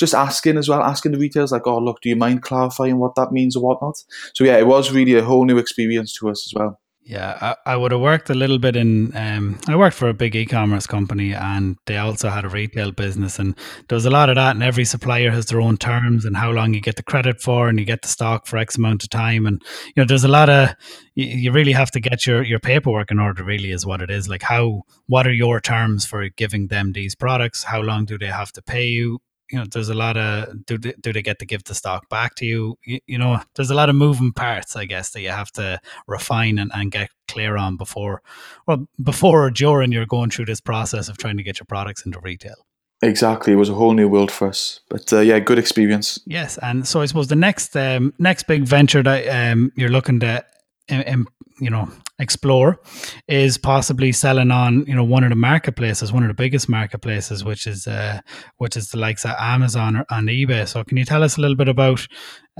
just 0.01 0.15
asking 0.15 0.57
as 0.57 0.69
well, 0.69 0.83
asking 0.83 1.13
the 1.13 1.19
retailers 1.19 1.53
like, 1.53 1.67
oh 1.67 1.79
look, 1.79 2.01
do 2.01 2.09
you 2.09 2.17
mind 2.17 2.43
clarifying 2.43 2.99
what 2.99 3.15
that 3.15 3.31
means 3.31 3.55
or 3.55 3.63
whatnot? 3.63 4.03
So 4.35 4.45
yeah, 4.45 4.57
it 4.57 4.67
was 4.67 4.91
really 4.91 5.15
a 5.15 5.23
whole 5.23 5.45
new 5.45 5.59
experience 5.59 6.15
to 6.19 6.31
us 6.31 6.49
as 6.49 6.59
well. 6.59 6.81
Yeah, 7.03 7.37
I, 7.41 7.73
I 7.73 7.77
would 7.77 7.93
have 7.93 8.01
worked 8.01 8.31
a 8.31 8.35
little 8.35 8.59
bit 8.59 8.77
in. 8.77 9.17
Um, 9.17 9.59
I 9.67 9.75
worked 9.75 9.97
for 9.97 10.09
a 10.09 10.15
big 10.15 10.37
e-commerce 10.37 10.87
company, 10.87 11.33
and 11.33 11.77
they 11.87 11.97
also 11.97 12.29
had 12.29 12.45
a 12.45 12.49
retail 12.49 12.93
business, 12.93 13.39
and 13.39 13.57
there 13.89 13.97
was 13.97 14.07
a 14.07 14.11
lot 14.11 14.29
of 14.29 14.37
that. 14.37 14.55
And 14.55 14.63
every 14.63 14.85
supplier 14.85 15.31
has 15.31 15.47
their 15.47 15.61
own 15.61 15.77
terms 15.77 16.25
and 16.25 16.37
how 16.37 16.51
long 16.51 16.73
you 16.73 16.81
get 16.81 16.97
the 16.97 17.03
credit 17.03 17.41
for, 17.41 17.69
and 17.69 17.81
you 17.81 17.85
get 17.85 18.03
the 18.03 18.09
stock 18.09 18.47
for 18.47 18.59
X 18.59 18.77
amount 18.77 19.03
of 19.03 19.11
time. 19.11 19.45
And 19.45 19.61
you 19.87 19.93
know, 19.97 20.05
there's 20.07 20.25
a 20.25 20.29
lot 20.29 20.49
of. 20.51 20.75
You, 21.15 21.27
you 21.27 21.53
really 21.53 21.73
have 21.73 21.91
to 21.93 22.01
get 22.01 22.27
your 22.27 22.45
your 22.45 22.61
paperwork 22.61 23.11
in 23.11 23.19
order. 23.19 23.43
Really, 23.43 23.73
is 23.73 23.85
what 23.85 24.03
it 24.03 24.11
is. 24.11 24.29
Like 24.29 24.43
how 24.43 24.83
what 25.09 25.27
are 25.27 25.33
your 25.33 25.59
terms 25.59 26.07
for 26.07 26.29
giving 26.29 26.69
them 26.69 26.93
these 26.93 27.17
products? 27.17 27.65
How 27.65 27.81
long 27.81 28.05
do 28.05 28.19
they 28.19 28.27
have 28.27 28.53
to 28.53 28.63
pay 28.63 28.87
you? 28.87 29.21
You 29.51 29.59
know 29.59 29.65
there's 29.71 29.89
a 29.89 29.95
lot 29.95 30.17
of 30.17 30.65
do 30.67 30.79
they, 30.79 30.95
do 31.01 31.13
they 31.13 31.23
get 31.23 31.39
to 31.39 31.47
give 31.47 31.65
the 31.65 31.75
stock 31.75 32.09
back 32.09 32.35
to 32.37 32.47
you? 32.47 32.77
you 32.85 33.01
you 33.07 33.19
know 33.19 33.41
there's 33.55 33.71
a 33.71 33.75
lot 33.75 33.89
of 33.89 33.97
moving 33.97 34.33
parts 34.33 34.77
i 34.77 34.85
guess 34.85 35.11
that 35.11 35.21
you 35.21 35.31
have 35.31 35.51
to 35.53 35.79
refine 36.07 36.59
and, 36.59 36.71
and 36.75 36.93
get 36.93 37.11
clear 37.29 37.57
on 37.57 37.77
before 37.77 38.23
well 38.67 38.87
before 39.03 39.45
or 39.47 39.51
during 39.51 39.93
you're 39.93 40.07
going 40.07 40.31
through 40.31 40.45
this 40.45 40.61
process 40.61 41.09
of 41.09 41.17
trying 41.17 41.37
to 41.37 41.43
get 41.43 41.59
your 41.59 41.67
products 41.67 42.05
into 42.05 42.21
retail 42.21 42.67
Exactly, 43.03 43.55
it 43.55 43.57
was 43.57 43.71
a 43.71 43.75
whole 43.75 43.95
new 43.95 44.09
world 44.09 44.31
for 44.31 44.49
us. 44.49 44.81
But 44.91 45.11
uh, 45.11 45.21
yeah, 45.21 45.39
good 45.39 45.59
experience. 45.59 46.19
Yes, 46.27 46.59
and 46.59 46.87
so 46.87 47.01
I 47.01 47.07
suppose 47.07 47.29
the 47.29 47.37
next 47.37 47.75
um, 47.75 48.13
next 48.19 48.43
big 48.43 48.65
venture 48.65 49.03
that 49.03 49.27
um, 49.27 49.73
you're 49.75 49.89
looking 49.89 50.21
to 50.21 50.45
um, 50.91 51.27
you 51.59 51.71
know 51.71 51.89
explore 52.21 52.79
is 53.27 53.59
possibly 53.59 54.13
selling 54.13 54.51
on 54.51 54.85
you 54.87 54.95
know 54.95 55.03
one 55.03 55.25
of 55.25 55.31
the 55.31 55.37
marketplaces 55.37 56.13
one 56.13 56.23
of 56.23 56.29
the 56.29 56.35
biggest 56.35 56.69
marketplaces 56.69 57.43
which 57.45 57.67
is 57.67 57.87
uh 57.87 58.21
which 58.59 58.77
is 58.77 58.91
the 58.91 58.99
likes 58.99 59.25
of 59.25 59.33
amazon 59.39 59.97
or 59.97 60.05
on 60.11 60.27
ebay. 60.27 60.69
So 60.69 60.85
can 60.85 60.97
you 60.97 61.05
tell 61.05 61.23
us 61.23 61.37
a 61.37 61.41
little 61.41 61.57
bit 61.57 61.69
about 61.69 62.07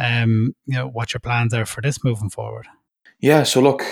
um 0.03 0.55
you 0.67 0.75
know 0.75 0.89
what 0.89 1.13
your 1.13 1.21
plans 1.21 1.55
are 1.55 1.67
for 1.67 1.83
this 1.83 2.03
moving 2.03 2.31
forward? 2.31 2.67
Yeah 3.21 3.43
so 3.43 3.61
look 3.61 3.85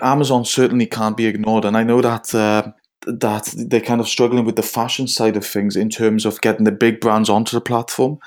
amazon 0.00 0.44
certainly 0.44 0.86
can't 0.86 1.16
be 1.16 1.26
ignored. 1.26 1.64
And 1.64 1.76
i 1.76 1.82
know 1.82 2.00
that 2.00 2.34
uh, 2.34 2.70
that 3.06 3.54
they're 3.56 3.80
kind 3.80 4.00
of 4.00 4.08
struggling 4.08 4.44
with 4.44 4.56
the 4.56 4.62
fashion 4.62 5.06
side 5.06 5.36
of 5.36 5.46
things 5.46 5.76
in 5.76 5.88
terms 5.88 6.24
of 6.24 6.40
getting 6.40 6.64
the 6.64 6.72
big 6.72 7.00
brands 7.00 7.28
onto 7.28 7.56
the 7.56 7.60
platform. 7.60 8.18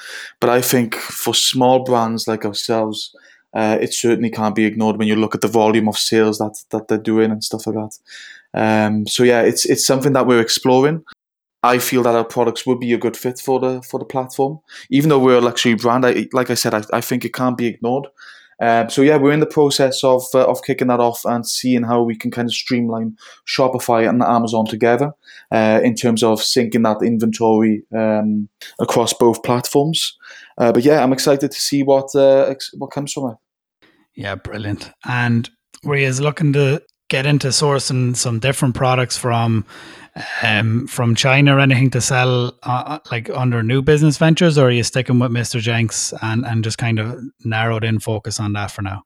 But 0.42 0.50
i 0.50 0.62
think 0.62 0.96
for 0.96 1.34
small 1.34 1.84
brands 1.84 2.28
like 2.28 2.46
ourselves 2.46 3.16
uh, 3.54 3.78
it 3.82 3.94
certainly 3.94 4.30
can't 4.30 4.56
be 4.56 4.66
ignored 4.66 4.98
when 4.98 5.08
you 5.08 5.16
look 5.16 5.36
at 5.36 5.42
the 5.42 5.48
volume 5.48 5.88
of 5.88 5.98
sales 5.98 6.38
that 6.38 6.64
that 6.70 6.88
they're 6.88 6.98
doing 6.98 7.32
and 7.32 7.44
stuff 7.44 7.68
like 7.68 7.76
that. 7.76 7.98
Um, 8.54 9.08
so 9.08 9.24
yeah, 9.24 9.42
it's 9.42 9.66
it's 9.66 9.86
something 9.86 10.14
that 10.14 10.28
we're 10.28 10.42
exploring. 10.42 11.04
I 11.62 11.80
feel 11.80 12.04
that 12.04 12.16
our 12.16 12.24
products 12.24 12.66
would 12.66 12.80
be 12.80 12.94
a 12.94 12.98
good 12.98 13.18
fit 13.18 13.40
for 13.40 13.60
the 13.60 13.82
for 13.82 14.00
the 14.00 14.06
platform, 14.06 14.60
even 14.90 15.10
though 15.10 15.20
we're 15.20 15.40
a 15.40 15.42
luxury 15.42 15.76
brand. 15.76 16.06
I, 16.06 16.28
like 16.32 16.50
I 16.50 16.54
said, 16.54 16.74
I, 16.74 16.84
I 16.94 17.02
think 17.02 17.26
it 17.26 17.34
can't 17.34 17.58
be 17.58 17.68
ignored. 17.68 18.08
Um, 18.62 18.90
so 18.90 19.02
yeah, 19.02 19.16
we're 19.16 19.32
in 19.32 19.40
the 19.40 19.46
process 19.46 20.04
of 20.04 20.24
uh, 20.34 20.46
of 20.46 20.64
kicking 20.64 20.88
that 20.88 21.00
off 21.00 21.24
and 21.26 21.48
seeing 21.48 21.84
how 21.84 22.04
we 22.04 22.16
can 22.16 22.30
kind 22.30 22.48
of 22.48 22.54
streamline 22.54 23.18
Shopify 23.48 24.08
and 24.08 24.22
Amazon 24.22 24.66
together 24.66 25.14
uh, 25.52 25.80
in 25.84 25.96
terms 25.96 26.24
of 26.24 26.40
syncing 26.40 26.84
that 26.84 27.06
inventory 27.06 27.84
um, 27.96 28.50
across 28.80 29.14
both 29.14 29.44
platforms. 29.44 30.18
Uh, 30.60 30.72
but 30.74 30.84
yeah, 30.84 31.02
I'm 31.02 31.14
excited 31.14 31.52
to 31.52 31.62
see 31.62 31.84
what 31.84 32.14
uh, 32.14 32.54
what 32.78 32.92
comes 32.92 33.14
from 33.14 33.32
it. 33.32 33.38
Yeah, 34.16 34.36
brilliant. 34.36 34.92
And 35.06 35.50
were 35.84 35.96
you 35.96 36.12
looking 36.12 36.54
to 36.54 36.82
get 37.08 37.26
into 37.26 37.48
sourcing 37.48 38.16
some 38.16 38.40
different 38.40 38.76
products 38.76 39.18
from 39.18 39.66
um, 40.44 40.88
from 40.88 41.16
China 41.16 41.56
or 41.56 41.60
anything 41.60 41.90
to 41.92 42.02
sell 42.02 42.48
uh, 42.64 42.84
uh, 42.86 43.00
like 43.12 43.30
under 43.30 43.64
new 43.64 43.82
business 43.82 44.18
ventures, 44.18 44.58
or 44.58 44.68
are 44.68 44.72
you 44.72 44.84
sticking 44.84 45.20
with 45.20 45.32
Mr. 45.32 45.60
Jenks 45.60 46.14
and, 46.22 46.46
and 46.46 46.64
just 46.64 46.78
kind 46.78 47.00
of 47.00 47.20
narrowed 47.46 47.84
in 47.84 48.00
focus 48.00 48.40
on 48.40 48.54
that 48.54 48.72
for 48.72 48.82
now? 48.82 49.04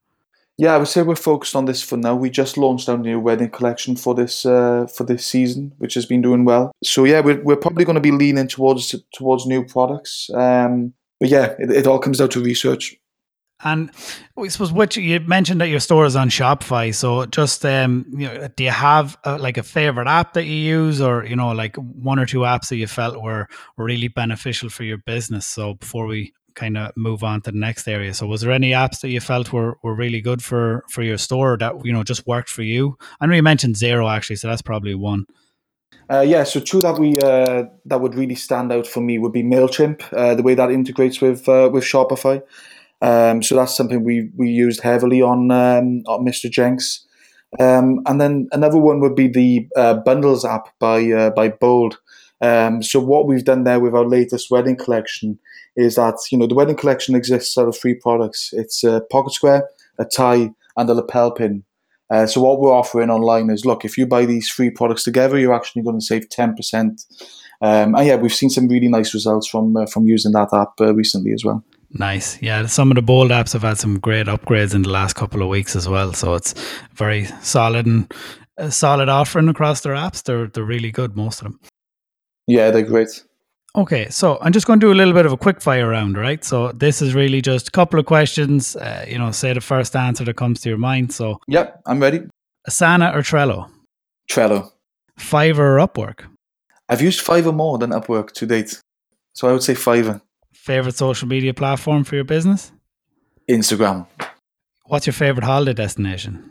Yeah, 0.58 0.76
I 0.76 0.78
would 0.78 0.88
say 0.88 1.02
we're 1.02 1.16
focused 1.16 1.56
on 1.56 1.66
this 1.66 1.82
for 1.82 1.98
now. 1.98 2.16
We 2.16 2.30
just 2.30 2.58
launched 2.58 2.88
our 2.88 2.98
new 2.98 3.20
wedding 3.20 3.50
collection 3.50 3.96
for 3.96 4.14
this 4.14 4.46
uh, 4.46 4.88
for 4.88 5.04
this 5.04 5.26
season, 5.26 5.74
which 5.78 5.96
has 5.96 6.06
been 6.06 6.22
doing 6.22 6.46
well. 6.46 6.72
So 6.84 7.06
yeah, 7.06 7.22
we're, 7.22 7.42
we're 7.42 7.56
probably 7.56 7.86
going 7.86 7.96
to 7.96 8.02
be 8.02 8.12
leaning 8.12 8.48
towards 8.48 8.96
towards 9.14 9.46
new 9.46 9.66
products. 9.66 10.30
Um, 10.34 10.94
but 11.20 11.30
yeah, 11.30 11.56
it, 11.60 11.72
it 11.72 11.88
all 11.88 12.00
comes 12.00 12.18
down 12.20 12.30
to 12.30 12.44
research. 12.44 12.96
And 13.66 13.92
I 14.38 14.48
suppose 14.50 14.74
what 14.74 14.98
you 14.98 15.20
mentioned 15.22 15.62
that 15.62 15.70
your 15.70 15.80
store 15.80 16.06
is 16.06 16.18
on 16.18 16.30
Shopify. 16.30 16.94
So 16.94 17.26
just 17.28 17.66
um, 17.66 18.06
you 18.12 18.28
know, 18.28 18.50
do 18.56 18.64
you 18.66 18.72
have 18.72 19.18
a, 19.24 19.38
like 19.38 19.58
a 19.58 19.64
favorite 19.64 20.08
app 20.08 20.34
that 20.34 20.44
you 20.44 20.56
use, 20.56 21.00
or 21.00 21.26
you 21.26 21.36
know, 21.36 21.52
like 21.52 21.78
one 21.78 22.20
or 22.20 22.26
two 22.26 22.40
apps 22.40 22.68
that 22.70 22.76
you 22.76 22.88
felt 22.88 23.22
were, 23.22 23.48
were 23.78 23.86
really 23.86 24.10
beneficial 24.10 24.70
for 24.70 24.84
your 24.84 24.98
business? 24.98 25.46
So 25.46 25.76
before 25.76 26.08
we 26.08 26.34
kind 26.56 26.78
of 26.78 26.92
move 26.96 27.24
on 27.24 27.42
to 27.42 27.52
the 27.52 27.58
next 27.58 27.88
area. 27.88 28.14
So 28.14 28.28
was 28.28 28.42
there 28.42 28.52
any 28.52 28.72
apps 28.72 29.02
that 29.02 29.10
you 29.10 29.20
felt 29.20 29.52
were, 29.52 29.78
were 29.82 29.96
really 29.96 30.22
good 30.22 30.44
for 30.44 30.84
for 30.90 31.02
your 31.02 31.18
store 31.18 31.58
that 31.58 31.74
you 31.86 31.94
know 31.94 32.04
just 32.04 32.28
worked 32.28 32.50
for 32.50 32.64
you? 32.64 32.98
I 33.20 33.26
know 33.26 33.36
you 33.36 33.44
mentioned 33.44 33.76
Xero 33.76 34.12
actually, 34.12 34.38
so 34.38 34.48
that's 34.48 34.62
probably 34.62 34.96
one. 34.96 35.26
Uh, 36.12 36.22
yeah, 36.22 36.44
so 36.44 36.60
two 36.60 36.82
that 36.82 37.00
we 37.00 37.18
uh, 37.20 37.64
that 37.86 38.02
would 38.02 38.16
really 38.16 38.36
stand 38.36 38.72
out 38.72 38.86
for 38.86 39.02
me 39.02 39.18
would 39.18 39.32
be 39.32 39.44
Mailchimp, 39.44 40.02
uh, 40.14 40.36
the 40.36 40.44
way 40.44 40.54
that 40.54 40.72
integrates 40.72 41.22
with 41.22 41.48
uh, 41.48 41.70
with 41.72 41.84
Shopify. 41.84 42.42
Um, 43.02 43.42
so 43.42 43.56
that's 43.56 43.76
something 43.76 44.04
we 44.04 44.30
we 44.36 44.50
used 44.50 44.82
heavily 44.82 45.22
on 45.22 45.52
um, 45.52 46.04
on 46.08 46.26
Mr. 46.26 46.50
Jenks. 46.50 47.06
Um, 47.60 48.02
and 48.06 48.20
then 48.20 48.48
another 48.52 48.80
one 48.80 49.00
would 49.00 49.16
be 49.16 49.28
the 49.28 49.68
uh, 49.76 49.96
Bundles 49.96 50.44
app 50.46 50.68
by 50.80 51.12
uh, 51.12 51.30
by 51.32 51.50
Bold. 51.50 52.00
Um, 52.42 52.84
so 52.84 53.00
what 53.00 53.28
we've 53.28 53.46
done 53.46 53.64
there 53.64 53.80
with 53.80 53.96
our 53.96 54.06
latest 54.06 54.52
wedding 54.52 54.76
collection 54.76 55.40
is 55.76 55.96
that 55.96 56.18
you 56.32 56.38
know 56.38 56.48
the 56.48 56.56
wedding 56.56 56.76
collection 56.76 57.16
exists 57.16 57.58
out 57.58 57.68
of 57.68 57.78
three 57.78 57.96
products. 57.96 58.50
It's 58.54 58.84
a 58.84 59.02
pocket 59.12 59.34
square, 59.34 59.70
a 60.00 60.06
tie, 60.06 60.52
and 60.76 60.90
a 60.90 60.94
lapel 60.94 61.32
pin. 61.32 61.64
Uh, 62.14 62.28
so 62.28 62.42
what 62.42 62.60
we're 62.60 62.72
offering 62.72 63.10
online 63.10 63.50
is, 63.50 63.66
look, 63.66 63.84
if 63.84 63.98
you 63.98 64.06
buy 64.06 64.26
these 64.26 64.48
three 64.52 64.70
products 64.70 65.04
together, 65.04 65.40
you're 65.40 65.56
actually 65.56 65.82
going 65.82 66.00
to 66.00 66.06
save 66.06 66.30
ten 66.30 66.56
percent. 66.56 67.02
Um, 67.60 67.96
and 67.96 68.06
yeah, 68.06 68.18
we've 68.18 68.34
seen 68.34 68.50
some 68.50 68.68
really 68.68 68.88
nice 68.88 69.14
results 69.16 69.48
from 69.48 69.76
uh, 69.76 69.88
from 69.88 70.06
using 70.06 70.34
that 70.34 70.54
app 70.54 70.74
uh, 70.80 70.94
recently 70.94 71.34
as 71.34 71.44
well. 71.44 71.64
Nice. 71.90 72.42
Yeah, 72.42 72.68
some 72.68 72.92
of 72.92 72.96
the 72.96 73.02
bold 73.02 73.32
apps 73.32 73.54
have 73.54 73.64
had 73.64 73.78
some 73.78 74.00
great 74.00 74.28
upgrades 74.28 74.76
in 74.76 74.84
the 74.84 74.90
last 74.90 75.14
couple 75.16 75.42
of 75.42 75.48
weeks 75.48 75.76
as 75.76 75.88
well. 75.88 76.14
So 76.14 76.36
it's 76.36 76.54
very 76.94 77.26
solid 77.42 77.86
and 77.88 78.14
a 78.58 78.72
solid 78.72 79.10
offering 79.10 79.50
across 79.50 79.82
their 79.82 79.96
apps. 79.96 80.24
They're 80.24 80.48
they're 80.48 80.64
really 80.64 80.92
good, 80.92 81.16
most 81.16 81.42
of 81.42 81.46
them. 81.46 81.60
Yeah, 82.48 82.72
they're 82.72 82.84
great. 82.84 83.24
Okay, 83.76 84.08
so 84.10 84.38
I'm 84.40 84.52
just 84.52 84.68
going 84.68 84.80
to 84.80 84.86
do 84.86 84.94
a 84.94 84.94
little 84.94 85.14
bit 85.14 85.26
of 85.26 85.32
a 85.32 85.38
quick 85.38 85.60
fire 85.60 85.90
round, 85.90 86.16
right? 86.16 86.44
So 86.44 86.72
this 86.74 87.02
is 87.02 87.16
really 87.16 87.42
just 87.42 87.70
a 87.70 87.72
couple 87.72 88.00
of 88.00 88.06
questions. 88.06 88.76
Uh, 88.76 89.04
you 89.08 89.18
know, 89.18 89.32
say 89.32 89.52
the 89.52 89.62
first 89.62 89.96
answer 89.96 90.24
that 90.26 90.36
comes 90.36 90.62
to 90.62 90.70
your 90.70 90.78
mind. 90.78 91.12
So, 91.12 91.40
yep, 91.48 91.82
I'm 91.88 92.00
ready. 92.00 92.22
Asana 92.70 93.16
or 93.16 93.22
Trello? 93.22 93.70
Trello. 94.30 94.72
Fiverr 95.20 95.58
or 95.58 95.88
Upwork? 95.88 96.26
I've 96.88 97.02
used 97.02 97.26
Fiverr 97.26 97.54
more 97.54 97.80
than 97.80 97.90
Upwork 97.90 98.32
to 98.34 98.46
date, 98.46 98.80
so 99.34 99.48
I 99.48 99.54
would 99.54 99.64
say 99.64 99.74
Fiverr. 99.74 100.22
Favorite 100.54 100.96
social 100.96 101.28
media 101.28 101.54
platform 101.54 102.04
for 102.04 102.16
your 102.16 102.24
business? 102.24 102.72
Instagram. 103.50 104.06
What's 104.86 105.08
your 105.08 105.14
favorite 105.14 105.46
holiday 105.46 105.74
destination? 105.74 106.50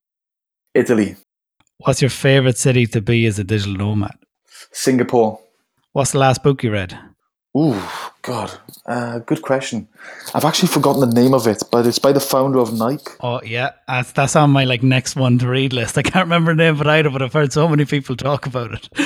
Italy. 0.74 1.16
What's 1.78 2.02
your 2.02 2.10
favorite 2.10 2.58
city 2.58 2.86
to 2.88 3.00
be 3.00 3.26
as 3.26 3.38
a 3.38 3.44
digital 3.44 3.74
nomad? 3.74 4.16
Singapore. 4.72 5.38
What's 5.92 6.12
the 6.12 6.18
last 6.18 6.42
book 6.42 6.62
you 6.62 6.72
read? 6.72 6.98
Ooh, 7.54 7.78
God, 8.22 8.50
uh, 8.86 9.18
good 9.18 9.42
question. 9.42 9.86
I've 10.34 10.46
actually 10.46 10.68
forgotten 10.68 11.00
the 11.00 11.20
name 11.20 11.34
of 11.34 11.46
it, 11.46 11.62
but 11.70 11.86
it's 11.86 11.98
by 11.98 12.12
the 12.12 12.20
founder 12.20 12.58
of 12.58 12.72
Nike. 12.72 13.12
Oh 13.20 13.42
yeah, 13.44 13.72
that's, 13.86 14.12
that's 14.12 14.36
on 14.36 14.50
my 14.50 14.64
like 14.64 14.82
next 14.82 15.16
one 15.16 15.38
to 15.38 15.48
read 15.48 15.74
list. 15.74 15.98
I 15.98 16.02
can't 16.02 16.24
remember 16.24 16.52
the 16.52 16.62
name 16.62 16.74
of 16.74 16.80
it 16.80 16.86
either, 16.86 17.10
but 17.10 17.20
I've 17.20 17.32
heard 17.32 17.52
so 17.52 17.68
many 17.68 17.84
people 17.84 18.16
talk 18.16 18.46
about 18.46 18.72
it. 18.72 18.88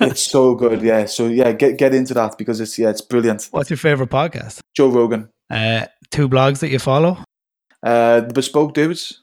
it's 0.00 0.22
so 0.22 0.54
good, 0.54 0.82
yeah. 0.82 1.06
So 1.06 1.26
yeah, 1.26 1.50
get 1.50 1.78
get 1.78 1.94
into 1.94 2.14
that 2.14 2.38
because 2.38 2.60
it's 2.60 2.78
yeah, 2.78 2.90
it's 2.90 3.00
brilliant. 3.00 3.48
What's 3.50 3.70
your 3.70 3.76
favorite 3.76 4.10
podcast? 4.10 4.60
Joe 4.76 4.88
Rogan. 4.88 5.28
Uh, 5.50 5.86
two 6.10 6.28
blogs 6.28 6.60
that 6.60 6.68
you 6.68 6.78
follow? 6.78 7.18
Uh, 7.82 8.20
the 8.20 8.34
Bespoke 8.34 8.74
Dudes. 8.74 9.22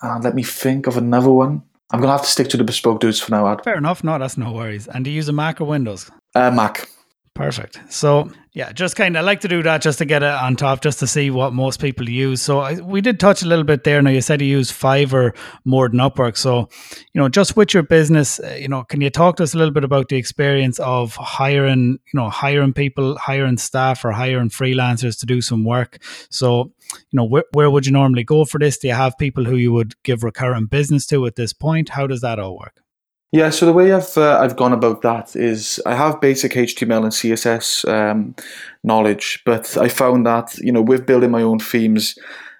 And 0.00 0.24
let 0.24 0.34
me 0.34 0.42
think 0.42 0.86
of 0.86 0.96
another 0.96 1.30
one. 1.30 1.62
I'm 1.90 2.00
gonna 2.00 2.12
have 2.12 2.22
to 2.22 2.28
stick 2.28 2.48
to 2.48 2.56
the 2.56 2.64
Bespoke 2.64 3.00
Dudes 3.00 3.20
for 3.20 3.30
now. 3.30 3.46
Ad. 3.46 3.62
Fair 3.62 3.76
enough. 3.76 4.02
No, 4.02 4.18
that's 4.18 4.38
no 4.38 4.52
worries. 4.52 4.88
And 4.88 5.04
do 5.04 5.10
you 5.10 5.16
use 5.16 5.28
a 5.28 5.32
Mac 5.32 5.60
or 5.60 5.64
Windows? 5.64 6.10
Uh, 6.34 6.50
Mac. 6.50 6.88
Perfect. 7.34 7.80
So 7.88 8.30
yeah, 8.52 8.72
just 8.72 8.94
kind 8.94 9.16
of 9.16 9.24
like 9.24 9.40
to 9.40 9.48
do 9.48 9.62
that 9.62 9.80
just 9.80 9.96
to 9.98 10.04
get 10.04 10.22
it 10.22 10.28
on 10.28 10.54
top, 10.54 10.82
just 10.82 10.98
to 10.98 11.06
see 11.06 11.30
what 11.30 11.54
most 11.54 11.80
people 11.80 12.06
use. 12.06 12.42
So 12.42 12.58
I, 12.58 12.74
we 12.74 13.00
did 13.00 13.18
touch 13.18 13.42
a 13.42 13.46
little 13.46 13.64
bit 13.64 13.84
there. 13.84 14.02
Now 14.02 14.10
you 14.10 14.20
said 14.20 14.42
you 14.42 14.48
use 14.48 14.70
Fiverr 14.70 15.34
more 15.64 15.88
than 15.88 15.98
Upwork. 15.98 16.36
So 16.36 16.68
you 17.14 17.20
know, 17.20 17.30
just 17.30 17.56
with 17.56 17.72
your 17.72 17.84
business, 17.84 18.38
uh, 18.38 18.58
you 18.60 18.68
know, 18.68 18.84
can 18.84 19.00
you 19.00 19.08
talk 19.08 19.36
to 19.36 19.44
us 19.44 19.54
a 19.54 19.58
little 19.58 19.72
bit 19.72 19.82
about 19.82 20.10
the 20.10 20.16
experience 20.16 20.78
of 20.80 21.16
hiring, 21.16 21.98
you 22.12 22.20
know, 22.20 22.28
hiring 22.28 22.74
people, 22.74 23.16
hiring 23.16 23.56
staff, 23.56 24.04
or 24.04 24.12
hiring 24.12 24.50
freelancers 24.50 25.18
to 25.20 25.26
do 25.26 25.40
some 25.40 25.64
work? 25.64 26.02
So 26.28 26.70
you 26.92 27.16
know, 27.16 27.24
where, 27.24 27.44
where 27.52 27.70
would 27.70 27.86
you 27.86 27.92
normally 27.92 28.24
go 28.24 28.44
for 28.44 28.58
this? 28.58 28.76
Do 28.76 28.88
you 28.88 28.94
have 28.94 29.16
people 29.16 29.46
who 29.46 29.56
you 29.56 29.72
would 29.72 29.94
give 30.02 30.22
recurrent 30.22 30.68
business 30.68 31.06
to 31.06 31.24
at 31.24 31.36
this 31.36 31.54
point? 31.54 31.88
How 31.88 32.06
does 32.06 32.20
that 32.20 32.38
all 32.38 32.58
work? 32.58 32.81
Yeah, 33.32 33.48
so 33.48 33.64
the 33.64 33.72
way 33.72 33.92
I've 33.92 34.16
uh, 34.18 34.38
I've 34.40 34.56
gone 34.56 34.74
about 34.74 35.00
that 35.02 35.34
is 35.34 35.80
I 35.86 35.94
have 35.94 36.20
basic 36.20 36.52
HTML 36.52 37.04
and 37.04 37.12
CSS 37.12 37.88
um, 37.88 38.34
knowledge, 38.84 39.42
but 39.46 39.74
I 39.78 39.88
found 39.88 40.26
that 40.26 40.58
you 40.58 40.70
know 40.70 40.82
with 40.82 41.06
building 41.06 41.30
my 41.30 41.40
own 41.40 41.58
themes, 41.58 42.18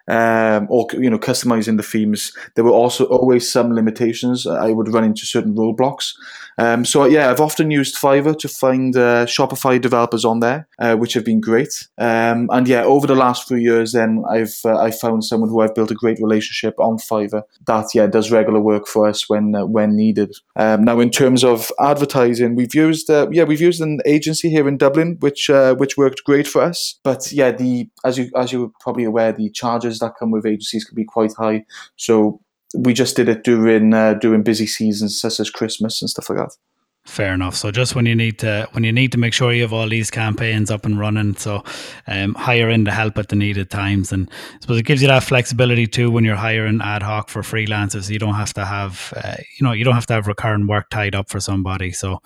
um, 0.09 0.67
or 0.71 0.87
you 0.95 1.11
know 1.11 1.19
customizing 1.19 1.77
the 1.77 1.83
themes, 1.83 2.33
there 2.55 2.65
were 2.65 2.71
also 2.71 3.05
always 3.05 3.53
some 3.53 3.75
limitations. 3.75 4.47
I 4.47 4.71
would 4.73 4.89
run 4.89 5.05
into 5.05 5.27
certain 5.27 5.55
roadblocks. 5.55 6.15
Um, 6.59 6.85
so 6.85 7.05
yeah, 7.05 7.31
I've 7.31 7.41
often 7.41 7.71
used 7.71 7.97
Fiverr 7.97 8.39
to 8.39 8.49
find 8.49 8.97
uh, 8.97 9.27
Shopify 9.27 9.81
developers 9.81 10.25
on 10.25 10.41
there, 10.41 10.69
uh, 10.79 10.97
which 10.97 11.15
have 11.15 11.25
been 11.25 11.41
great. 11.41 11.89
Um, 11.99 12.49
and 12.53 12.69
yeah, 12.69 12.85
over 12.85 13.07
the 13.07 13.15
last 13.15 13.49
few 13.49 13.57
years, 13.57 13.93
then 13.93 14.25
I've 14.31 14.55
uh, 14.65 14.77
I 14.77 14.91
found 14.91 15.25
someone 15.25 15.49
who 15.49 15.61
I've 15.61 15.75
built 15.75 15.91
a 15.91 15.95
great 15.95 16.19
relationship 16.21 16.75
on 16.79 16.99
Fiverr 16.99 17.43
that 17.67 17.87
yeah 17.95 18.07
does 18.07 18.31
regular 18.31 18.61
work 18.61 18.87
for 18.87 19.09
us 19.09 19.29
when 19.29 19.55
uh, 19.55 19.67
when 19.67 19.97
needed. 19.97 20.35
Um, 20.57 20.85
now 20.85 21.01
in 21.01 21.11
terms 21.11 21.45
of 21.45 21.71
advertising, 21.81 22.55
we've 22.55 22.75
used 22.75 23.11
uh, 23.11 23.29
yeah 23.31 23.45
we've 23.45 23.61
used 23.61 23.81
an 23.81 24.01
agency 24.07 24.51
here 24.51 24.69
in 24.69 24.77
Dublin, 24.77 25.17
which 25.21 25.49
uh, 25.51 25.75
which 25.75 25.97
worked 25.97 26.25
great 26.25 26.47
for 26.47 26.63
us. 26.63 26.99
But 27.03 27.33
yeah, 27.33 27.53
the 27.53 27.89
as 28.05 28.19
you 28.19 28.31
as 28.37 28.53
you're 28.53 28.73
probably 28.81 29.05
aware, 29.05 29.33
the 29.33 29.51
charges 29.51 29.99
that 30.01 30.15
come 30.19 30.31
with 30.31 30.47
agencies 30.47 30.85
can 30.85 30.95
be 30.95 31.05
quite 31.05 31.33
high. 31.39 31.65
So 31.97 32.41
we 32.75 32.93
just 32.93 33.17
did 33.17 33.29
it 33.29 33.45
during 33.45 33.93
uh, 33.95 34.15
during 34.15 34.43
busy 34.43 34.67
seasons 34.67 35.21
such 35.21 35.41
as 35.41 35.51
Christmas 35.51 36.01
and 36.03 36.11
stuff 36.11 36.31
like 36.31 36.39
that. 36.39 36.57
Fair 37.05 37.35
enough. 37.35 37.57
So 37.57 37.73
just 37.73 37.97
when 37.97 38.07
you 38.07 38.15
need 38.15 38.39
to 38.41 38.69
when 38.73 38.85
you 38.85 38.93
need 38.93 39.11
to 39.11 39.19
make 39.19 39.33
sure 39.33 39.53
you 39.53 39.63
have 39.63 39.73
all 39.73 39.89
these 39.89 40.09
campaigns 40.09 40.71
up 40.71 40.87
and 40.87 41.01
running, 41.01 41.35
so 41.35 41.65
um, 42.07 42.35
hire 42.35 42.71
in 42.71 42.85
to 42.85 42.93
help 42.93 43.19
at 43.19 43.29
the 43.29 43.35
needed 43.35 43.71
times, 43.71 44.13
and 44.13 44.31
I 44.31 44.59
suppose 44.61 44.79
it 44.79 44.85
gives 44.85 45.03
you 45.03 45.09
that 45.09 45.25
flexibility 45.25 45.89
too 45.89 46.13
when 46.13 46.25
you're 46.25 46.37
hiring 46.37 46.81
ad 46.81 47.03
hoc 47.03 47.29
for 47.29 47.43
freelancers. 47.43 48.09
You 48.09 48.21
don't 48.21 48.35
have 48.35 48.55
to 48.55 48.65
have 48.65 49.13
uh, 49.17 49.35
you 49.59 49.65
know 49.65 49.73
you 49.73 49.83
don't 49.83 49.95
have 49.95 50.07
to 50.07 50.15
have 50.15 50.29
recurrent 50.29 50.69
work 50.69 50.91
tied 50.91 51.17
up 51.17 51.29
for 51.29 51.41
somebody. 51.41 51.91
So 51.91 52.21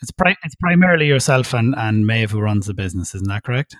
it's 0.00 0.12
pri- 0.12 0.36
it's 0.44 0.54
primarily 0.54 1.08
yourself 1.08 1.52
and 1.52 1.74
and 1.76 2.06
Maeve 2.06 2.30
who 2.30 2.40
runs 2.40 2.66
the 2.66 2.74
business, 2.74 3.16
isn't 3.16 3.28
that 3.28 3.42
correct? 3.42 3.74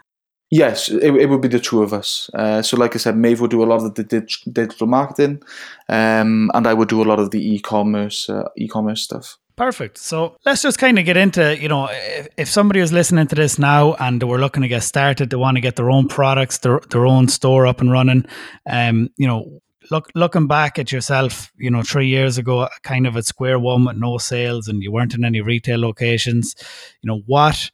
Yes, 0.54 0.88
it, 0.88 1.16
it 1.16 1.28
would 1.28 1.40
be 1.40 1.48
the 1.48 1.58
two 1.58 1.82
of 1.82 1.92
us. 1.92 2.30
Uh, 2.32 2.62
so, 2.62 2.76
like 2.76 2.94
I 2.94 2.98
said, 2.98 3.16
Maeve 3.16 3.40
would 3.40 3.50
do 3.50 3.64
a 3.64 3.66
lot 3.66 3.82
of 3.82 3.96
the 3.96 4.04
dig- 4.04 4.52
digital 4.52 4.86
marketing, 4.86 5.42
um, 5.88 6.48
and 6.54 6.68
I 6.68 6.74
would 6.74 6.88
do 6.88 7.02
a 7.02 7.08
lot 7.10 7.18
of 7.18 7.32
the 7.32 7.54
e-commerce 7.54 8.30
uh, 8.30 8.48
e-commerce 8.56 9.02
stuff. 9.02 9.36
Perfect. 9.56 9.98
So 9.98 10.36
let's 10.46 10.62
just 10.62 10.78
kind 10.78 10.96
of 10.96 11.04
get 11.04 11.16
into, 11.16 11.58
you 11.60 11.68
know, 11.68 11.88
if, 11.90 12.28
if 12.36 12.48
somebody 12.48 12.78
is 12.78 12.92
listening 12.92 13.26
to 13.26 13.34
this 13.34 13.58
now 13.58 13.94
and 13.94 14.22
we're 14.22 14.38
looking 14.38 14.62
to 14.62 14.68
get 14.68 14.84
started, 14.84 15.30
they 15.30 15.36
want 15.36 15.56
to 15.56 15.60
get 15.60 15.74
their 15.74 15.90
own 15.90 16.06
products, 16.06 16.58
their, 16.58 16.80
their 16.90 17.06
own 17.06 17.26
store 17.26 17.66
up 17.66 17.80
and 17.80 17.90
running, 17.90 18.24
um, 18.66 19.10
you 19.16 19.26
know, 19.26 19.60
look 19.90 20.08
looking 20.14 20.46
back 20.46 20.78
at 20.78 20.92
yourself, 20.92 21.52
you 21.56 21.70
know, 21.70 21.82
three 21.82 22.08
years 22.08 22.38
ago, 22.38 22.68
kind 22.82 23.08
of 23.08 23.16
at 23.16 23.24
square 23.24 23.58
one 23.58 23.84
with 23.84 23.96
no 23.96 24.18
sales 24.18 24.68
and 24.68 24.82
you 24.82 24.92
weren't 24.92 25.14
in 25.14 25.24
any 25.24 25.40
retail 25.40 25.80
locations, 25.80 26.54
you 27.02 27.08
know, 27.08 27.22
what 27.26 27.70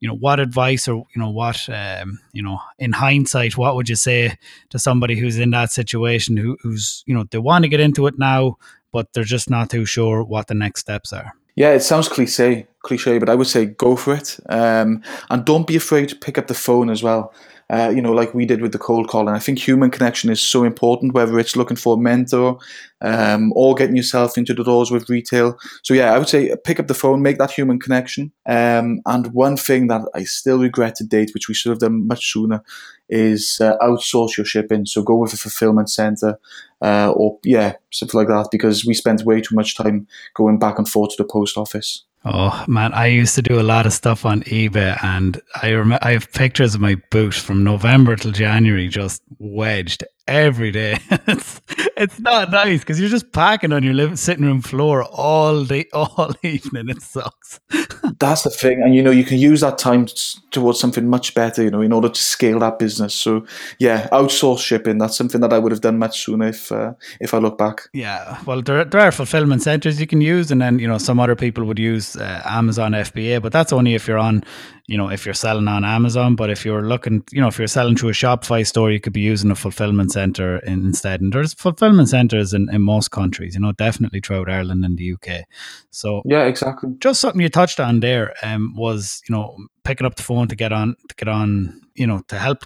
you 0.00 0.08
know 0.08 0.16
what 0.16 0.40
advice 0.40 0.88
or 0.88 1.06
you 1.14 1.20
know 1.20 1.30
what 1.30 1.68
um, 1.68 2.18
you 2.32 2.42
know 2.42 2.58
in 2.78 2.92
hindsight 2.92 3.56
what 3.56 3.76
would 3.76 3.88
you 3.88 3.96
say 3.96 4.36
to 4.70 4.78
somebody 4.78 5.16
who's 5.16 5.38
in 5.38 5.50
that 5.50 5.70
situation 5.70 6.36
who, 6.36 6.56
who's 6.62 7.04
you 7.06 7.14
know 7.14 7.24
they 7.30 7.38
want 7.38 7.62
to 7.62 7.68
get 7.68 7.80
into 7.80 8.06
it 8.06 8.18
now 8.18 8.56
but 8.92 9.12
they're 9.12 9.24
just 9.24 9.48
not 9.48 9.70
too 9.70 9.84
sure 9.84 10.24
what 10.24 10.48
the 10.48 10.54
next 10.54 10.80
steps 10.80 11.12
are? 11.12 11.32
Yeah 11.54 11.72
it 11.72 11.80
sounds 11.80 12.08
cliche 12.08 12.66
cliche 12.82 13.18
but 13.18 13.28
i 13.28 13.34
would 13.34 13.46
say 13.46 13.66
go 13.66 13.94
for 13.94 14.14
it. 14.14 14.38
Um, 14.48 15.02
and 15.28 15.44
don't 15.44 15.66
be 15.66 15.76
afraid 15.76 16.08
to 16.08 16.16
pick 16.16 16.38
up 16.38 16.46
the 16.46 16.54
phone 16.54 16.90
as 16.90 17.02
well 17.02 17.34
uh, 17.70 17.92
you 17.94 18.02
know, 18.02 18.12
like 18.12 18.34
we 18.34 18.44
did 18.44 18.60
with 18.60 18.72
the 18.72 18.78
cold 18.78 19.08
call. 19.08 19.28
And 19.28 19.36
I 19.36 19.38
think 19.38 19.58
human 19.58 19.90
connection 19.90 20.30
is 20.30 20.40
so 20.40 20.64
important, 20.64 21.14
whether 21.14 21.38
it's 21.38 21.56
looking 21.56 21.76
for 21.76 21.94
a 21.94 22.00
mentor 22.00 22.58
um, 23.00 23.52
or 23.54 23.74
getting 23.74 23.96
yourself 23.96 24.36
into 24.36 24.54
the 24.54 24.64
doors 24.64 24.90
with 24.90 25.08
retail. 25.08 25.56
So, 25.82 25.94
yeah, 25.94 26.12
I 26.12 26.18
would 26.18 26.28
say 26.28 26.54
pick 26.64 26.80
up 26.80 26.88
the 26.88 26.94
phone, 26.94 27.22
make 27.22 27.38
that 27.38 27.52
human 27.52 27.78
connection. 27.78 28.32
Um, 28.44 29.00
and 29.06 29.32
one 29.32 29.56
thing 29.56 29.86
that 29.86 30.02
I 30.14 30.24
still 30.24 30.58
regret 30.58 30.96
to 30.96 31.04
date, 31.04 31.30
which 31.32 31.48
we 31.48 31.54
should 31.54 31.70
have 31.70 31.78
done 31.78 32.08
much 32.08 32.32
sooner, 32.32 32.62
is 33.08 33.58
uh, 33.60 33.76
outsource 33.78 34.36
your 34.36 34.46
shipping. 34.46 34.86
So, 34.86 35.02
go 35.02 35.16
with 35.16 35.32
a 35.32 35.36
fulfillment 35.36 35.90
center. 35.90 36.38
uh, 36.80 37.12
or 37.14 37.38
yeah, 37.44 37.74
something 37.90 38.18
like 38.18 38.28
that, 38.28 38.48
because 38.50 38.86
we 38.86 38.94
spent 38.94 39.24
way 39.24 39.40
too 39.40 39.54
much 39.54 39.76
time 39.76 40.06
going 40.34 40.58
back 40.58 40.78
and 40.78 40.88
forth 40.88 41.10
to 41.10 41.22
the 41.22 41.28
post 41.28 41.56
office. 41.56 42.04
Oh 42.24 42.64
man, 42.68 42.92
I 42.92 43.06
used 43.06 43.34
to 43.36 43.42
do 43.42 43.58
a 43.58 43.62
lot 43.62 43.86
of 43.86 43.94
stuff 43.94 44.26
on 44.26 44.42
eBay, 44.42 45.02
and 45.02 45.40
I 45.62 45.72
rem- 45.72 45.98
I 46.02 46.12
have 46.12 46.30
pictures 46.32 46.74
of 46.74 46.80
my 46.80 46.96
boot 47.10 47.32
from 47.32 47.64
November 47.64 48.14
till 48.14 48.32
January 48.32 48.88
just 48.88 49.22
wedged 49.38 50.04
every 50.30 50.70
day. 50.70 50.96
it's 51.26 51.60
it's 51.96 52.18
not 52.20 52.50
nice 52.50 52.80
because 52.80 52.98
you're 52.98 53.10
just 53.10 53.32
packing 53.32 53.72
on 53.72 53.82
your 53.82 53.92
living 53.92 54.16
sitting 54.16 54.44
room 54.44 54.62
floor 54.62 55.02
all 55.04 55.64
day, 55.64 55.86
all 55.92 56.32
evening. 56.42 56.88
It 56.88 57.02
sucks. 57.02 57.60
That's 58.18 58.42
the 58.42 58.50
thing, 58.50 58.82
and 58.82 58.94
you 58.94 59.02
know 59.02 59.10
you 59.10 59.24
can 59.24 59.38
use 59.38 59.60
that 59.60 59.76
time 59.76 60.06
towards 60.50 60.78
something 60.78 61.08
much 61.08 61.34
better. 61.34 61.62
You 61.62 61.70
know, 61.70 61.82
in 61.82 61.92
order 61.92 62.08
to 62.08 62.22
scale 62.22 62.60
that 62.60 62.78
business. 62.78 63.14
So 63.14 63.44
yeah, 63.78 64.08
outsource 64.08 64.60
shipping. 64.60 64.98
That's 64.98 65.16
something 65.16 65.40
that 65.40 65.52
I 65.52 65.58
would 65.58 65.72
have 65.72 65.80
done 65.80 65.98
much 65.98 66.24
sooner 66.24 66.48
if 66.48 66.72
uh, 66.72 66.94
if 67.20 67.34
I 67.34 67.38
look 67.38 67.58
back. 67.58 67.88
Yeah, 67.92 68.40
well, 68.46 68.62
there 68.62 68.84
there 68.84 69.00
are 69.00 69.12
fulfillment 69.12 69.62
centers 69.62 70.00
you 70.00 70.06
can 70.06 70.20
use, 70.20 70.50
and 70.50 70.62
then 70.62 70.78
you 70.78 70.86
know 70.86 70.98
some 70.98 71.20
other 71.20 71.36
people 71.36 71.64
would 71.64 71.78
use 71.78 72.16
uh, 72.16 72.42
Amazon 72.44 72.92
FBA, 72.92 73.42
but 73.42 73.52
that's 73.52 73.72
only 73.72 73.94
if 73.94 74.06
you're 74.06 74.18
on 74.18 74.44
you 74.90 74.98
know, 74.98 75.08
if 75.08 75.24
you're 75.24 75.34
selling 75.34 75.68
on 75.68 75.84
Amazon. 75.84 76.34
But 76.34 76.50
if 76.50 76.64
you're 76.64 76.82
looking, 76.82 77.22
you 77.30 77.40
know, 77.40 77.46
if 77.46 77.58
you're 77.58 77.68
selling 77.68 77.94
through 77.94 78.08
a 78.08 78.12
Shopify 78.12 78.66
store, 78.66 78.90
you 78.90 78.98
could 78.98 79.12
be 79.12 79.20
using 79.20 79.52
a 79.52 79.54
fulfillment 79.54 80.10
center 80.10 80.58
instead. 80.58 81.20
And 81.20 81.32
there's 81.32 81.54
fulfillment 81.54 82.08
centers 82.08 82.52
in, 82.52 82.68
in 82.74 82.82
most 82.82 83.12
countries, 83.12 83.54
you 83.54 83.60
know, 83.60 83.70
definitely 83.70 84.18
throughout 84.18 84.50
Ireland 84.50 84.84
and 84.84 84.98
the 84.98 85.12
UK. 85.12 85.44
So 85.90 86.22
yeah, 86.24 86.42
exactly. 86.42 86.90
Just 86.98 87.20
something 87.20 87.40
you 87.40 87.48
touched 87.48 87.78
on 87.78 88.00
there 88.00 88.34
um, 88.42 88.74
was, 88.76 89.22
you 89.28 89.32
know, 89.32 89.56
picking 89.84 90.08
up 90.08 90.16
the 90.16 90.24
phone 90.24 90.48
to 90.48 90.56
get 90.56 90.72
on 90.72 90.96
to 91.08 91.14
get 91.14 91.28
on 91.28 91.80
you 91.94 92.06
know 92.06 92.20
to 92.28 92.38
help 92.38 92.64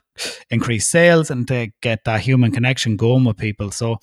increase 0.50 0.88
sales 0.88 1.30
and 1.30 1.46
to 1.46 1.68
get 1.80 2.00
that 2.04 2.20
human 2.20 2.50
connection 2.50 2.96
going 2.96 3.24
with 3.24 3.36
people 3.36 3.70
so 3.70 3.98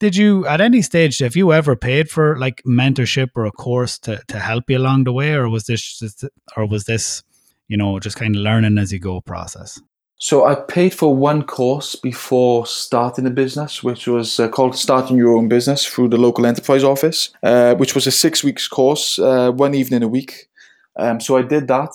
did 0.00 0.16
you 0.16 0.46
at 0.46 0.62
any 0.62 0.80
stage 0.80 1.18
have 1.18 1.36
you 1.36 1.52
ever 1.52 1.76
paid 1.76 2.08
for 2.08 2.38
like 2.38 2.62
mentorship 2.66 3.28
or 3.36 3.44
a 3.44 3.52
course 3.52 3.98
to, 3.98 4.18
to 4.28 4.38
help 4.38 4.64
you 4.70 4.78
along 4.78 5.04
the 5.04 5.12
way 5.12 5.34
or 5.34 5.46
was 5.46 5.64
this 5.64 5.98
just, 5.98 6.24
or 6.56 6.66
was 6.66 6.84
this 6.84 7.22
you 7.68 7.76
know, 7.76 7.98
just 7.98 8.16
kind 8.16 8.36
of 8.36 8.42
learning 8.42 8.78
as 8.78 8.92
you 8.92 8.98
go 8.98 9.20
process? 9.20 9.80
So 10.16 10.46
I 10.46 10.54
paid 10.54 10.94
for 10.94 11.14
one 11.14 11.42
course 11.42 11.96
before 11.96 12.66
starting 12.66 13.24
the 13.24 13.30
business, 13.30 13.82
which 13.82 14.06
was 14.06 14.38
uh, 14.38 14.48
called 14.48 14.76
Starting 14.76 15.16
Your 15.16 15.36
Own 15.36 15.48
Business 15.48 15.84
through 15.84 16.08
the 16.08 16.16
local 16.16 16.46
enterprise 16.46 16.84
office, 16.84 17.30
uh, 17.42 17.74
which 17.74 17.94
was 17.94 18.06
a 18.06 18.10
six 18.12 18.44
weeks 18.44 18.68
course, 18.68 19.18
uh, 19.18 19.50
one 19.50 19.74
evening 19.74 20.02
a 20.02 20.08
week. 20.08 20.48
Um, 20.96 21.20
so 21.20 21.36
I 21.36 21.42
did 21.42 21.68
that. 21.68 21.90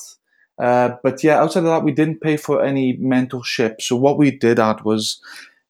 Uh, 0.61 0.97
but 1.01 1.23
yeah, 1.23 1.39
outside 1.39 1.61
of 1.61 1.65
that, 1.67 1.85
we 1.85 1.93
didn't 1.93 2.19
pay 2.19 2.35
for 2.35 2.63
any 2.63 2.97
mentorship. 2.97 3.81
So 3.81 3.95
what 3.95 4.17
we 4.17 4.31
did 4.31 4.59
at 4.59 4.83
was 4.83 5.21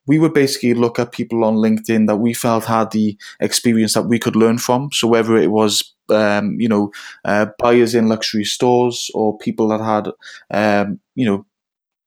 we 0.08 0.18
would 0.18 0.34
basically 0.34 0.74
look 0.74 0.98
at 0.98 1.12
people 1.12 1.44
on 1.44 1.58
LinkedIn 1.58 2.08
that 2.08 2.18
we 2.18 2.34
felt 2.34 2.66
had 2.66 2.90
the 2.92 3.16
experience 3.40 3.94
that 3.94 4.08
we 4.08 4.18
could 4.18 4.36
learn 4.36 4.58
from. 4.58 4.90
So 4.92 5.08
whether 5.08 5.38
it 5.38 5.52
was 5.52 5.94
um, 6.12 6.60
you 6.60 6.68
know, 6.68 6.92
uh, 7.26 7.48
buyers 7.58 7.96
in 7.96 8.08
luxury 8.08 8.44
stores 8.44 9.10
or 9.14 9.38
people 9.38 9.68
that 9.70 9.82
had, 9.82 10.10
um, 10.52 11.00
you 11.16 11.26
know, 11.26 11.46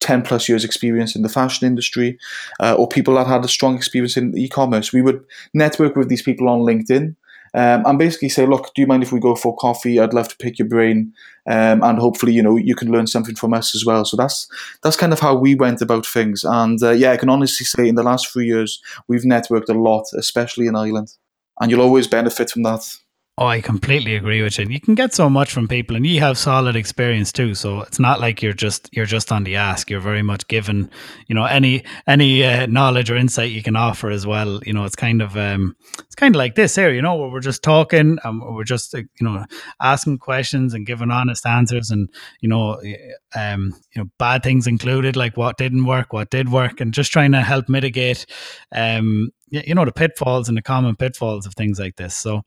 10 0.00 0.22
plus 0.22 0.48
years 0.48 0.64
experience 0.64 1.14
in 1.14 1.22
the 1.22 1.28
fashion 1.28 1.66
industry 1.66 2.18
uh, 2.60 2.74
or 2.74 2.88
people 2.88 3.14
that 3.14 3.26
had 3.26 3.44
a 3.44 3.48
strong 3.48 3.76
experience 3.76 4.16
in 4.16 4.36
e-commerce. 4.36 4.92
We 4.92 5.02
would 5.02 5.24
network 5.54 5.94
with 5.94 6.08
these 6.08 6.22
people 6.22 6.48
on 6.48 6.60
LinkedIn 6.60 7.14
um, 7.54 7.84
and 7.84 7.98
basically 7.98 8.30
say, 8.30 8.46
look, 8.46 8.72
do 8.74 8.80
you 8.80 8.86
mind 8.86 9.02
if 9.02 9.12
we 9.12 9.20
go 9.20 9.34
for 9.34 9.56
coffee? 9.56 10.00
I'd 10.00 10.14
love 10.14 10.28
to 10.28 10.36
pick 10.36 10.58
your 10.58 10.68
brain, 10.68 11.12
um, 11.46 11.82
and 11.82 11.98
hopefully, 11.98 12.32
you 12.32 12.42
know, 12.42 12.56
you 12.56 12.74
can 12.74 12.90
learn 12.90 13.06
something 13.06 13.34
from 13.34 13.52
us 13.52 13.74
as 13.74 13.84
well. 13.84 14.04
So 14.04 14.16
that's 14.16 14.48
that's 14.82 14.96
kind 14.96 15.12
of 15.12 15.20
how 15.20 15.34
we 15.34 15.54
went 15.54 15.82
about 15.82 16.06
things. 16.06 16.44
And 16.44 16.82
uh, 16.82 16.92
yeah, 16.92 17.12
I 17.12 17.18
can 17.18 17.28
honestly 17.28 17.66
say, 17.66 17.88
in 17.88 17.94
the 17.94 18.02
last 18.02 18.28
three 18.28 18.46
years, 18.46 18.80
we've 19.06 19.22
networked 19.22 19.68
a 19.68 19.74
lot, 19.74 20.06
especially 20.14 20.66
in 20.66 20.76
Ireland, 20.76 21.12
and 21.60 21.70
you'll 21.70 21.82
always 21.82 22.06
benefit 22.06 22.50
from 22.50 22.62
that. 22.62 22.96
Oh, 23.38 23.47
I 23.47 23.62
completely 23.62 24.14
agree 24.14 24.42
with 24.42 24.59
you. 24.59 24.64
And 24.64 24.73
You 24.73 24.79
can 24.79 24.95
get 24.95 25.14
so 25.14 25.31
much 25.31 25.53
from 25.53 25.66
people, 25.66 25.97
and 25.97 26.07
you 26.07 26.21
have 26.21 26.37
solid 26.37 26.77
experience 26.77 27.33
too. 27.33 27.55
So 27.55 27.81
it's 27.81 27.99
not 27.99 28.21
like 28.21 28.42
you're 28.42 28.53
just 28.53 28.90
you're 28.92 29.07
just 29.07 29.33
on 29.33 29.45
the 29.45 29.57
ask. 29.57 29.88
You're 29.88 30.01
very 30.01 30.21
much 30.23 30.47
given, 30.49 30.90
you 31.29 31.35
know, 31.35 31.47
any 31.47 31.83
any 32.07 32.45
uh, 32.45 32.66
knowledge 32.66 33.11
or 33.11 33.16
insight 33.16 33.51
you 33.51 33.62
can 33.62 33.75
offer 33.75 34.11
as 34.11 34.27
well. 34.27 34.61
You 34.66 34.75
know, 34.75 34.85
it's 34.85 34.95
kind 34.97 35.23
of 35.23 35.35
um, 35.38 35.75
it's 36.01 36.14
kind 36.14 36.35
of 36.35 36.38
like 36.38 36.57
this 36.57 36.77
here. 36.77 36.92
You 36.92 37.01
know, 37.01 37.14
where 37.16 37.31
we're 37.31 37.40
just 37.40 37.62
talking, 37.62 38.18
and 38.23 38.42
we're 38.55 38.64
just 38.64 38.95
uh, 38.95 38.99
you 38.99 39.27
know 39.27 39.47
asking 39.81 40.18
questions 40.18 40.75
and 40.75 40.85
giving 40.85 41.11
honest 41.11 41.47
answers, 41.47 41.90
and 41.90 42.11
you 42.42 42.51
know, 42.51 42.83
um, 43.35 43.73
you 43.95 44.03
know, 44.03 44.11
bad 44.18 44.42
things 44.42 44.66
included, 44.66 45.16
like 45.16 45.38
what 45.38 45.57
didn't 45.57 45.87
work, 45.87 46.12
what 46.12 46.29
did 46.29 46.51
work, 46.53 46.83
and 46.83 46.92
just 46.92 47.11
trying 47.11 47.33
to 47.33 47.40
help 47.40 47.71
mitigate, 47.71 48.27
um, 48.73 49.31
you 49.49 49.75
know, 49.75 49.87
the 49.87 49.92
pitfalls 49.92 50.51
and 50.51 50.59
the 50.59 50.62
common 50.62 50.97
pitfalls 50.97 51.47
of 51.47 51.55
things 51.55 51.81
like 51.81 51.97
this. 51.97 52.14
So 52.14 52.42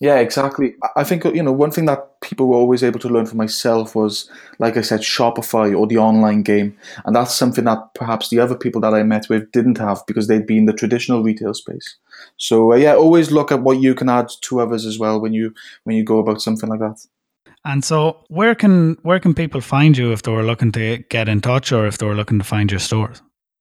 yeah, 0.00 0.18
exactly. 0.18 0.76
I 0.96 1.04
think 1.04 1.24
you 1.24 1.42
know 1.42 1.52
one 1.52 1.70
thing 1.70 1.84
that 1.84 2.20
people 2.22 2.48
were 2.48 2.56
always 2.56 2.82
able 2.82 2.98
to 3.00 3.08
learn 3.08 3.26
from 3.26 3.36
myself 3.36 3.94
was, 3.94 4.30
like 4.58 4.78
I 4.78 4.80
said, 4.80 5.00
Shopify 5.00 5.78
or 5.78 5.86
the 5.86 5.98
online 5.98 6.42
game, 6.42 6.74
and 7.04 7.14
that's 7.14 7.34
something 7.34 7.64
that 7.64 7.92
perhaps 7.94 8.30
the 8.30 8.40
other 8.40 8.56
people 8.56 8.80
that 8.80 8.94
I 8.94 9.02
met 9.02 9.28
with 9.28 9.52
didn't 9.52 9.76
have 9.76 10.02
because 10.06 10.26
they'd 10.26 10.46
be 10.46 10.56
in 10.56 10.64
the 10.64 10.72
traditional 10.72 11.22
retail 11.22 11.52
space. 11.52 11.96
So 12.38 12.72
uh, 12.72 12.76
yeah, 12.76 12.94
always 12.94 13.30
look 13.30 13.52
at 13.52 13.62
what 13.62 13.80
you 13.80 13.94
can 13.94 14.08
add 14.08 14.30
to 14.40 14.60
others 14.60 14.86
as 14.86 14.98
well 14.98 15.20
when 15.20 15.34
you 15.34 15.52
when 15.84 15.96
you 15.96 16.04
go 16.04 16.18
about 16.18 16.40
something 16.40 16.70
like 16.70 16.80
that. 16.80 17.06
And 17.66 17.84
so, 17.84 18.24
where 18.28 18.54
can 18.54 18.96
where 19.02 19.20
can 19.20 19.34
people 19.34 19.60
find 19.60 19.98
you 19.98 20.12
if 20.12 20.22
they 20.22 20.32
were 20.32 20.42
looking 20.42 20.72
to 20.72 21.04
get 21.10 21.28
in 21.28 21.42
touch 21.42 21.72
or 21.72 21.86
if 21.86 21.98
they 21.98 22.06
were 22.06 22.14
looking 22.14 22.38
to 22.38 22.44
find 22.44 22.70
your 22.70 22.80
stores? 22.80 23.20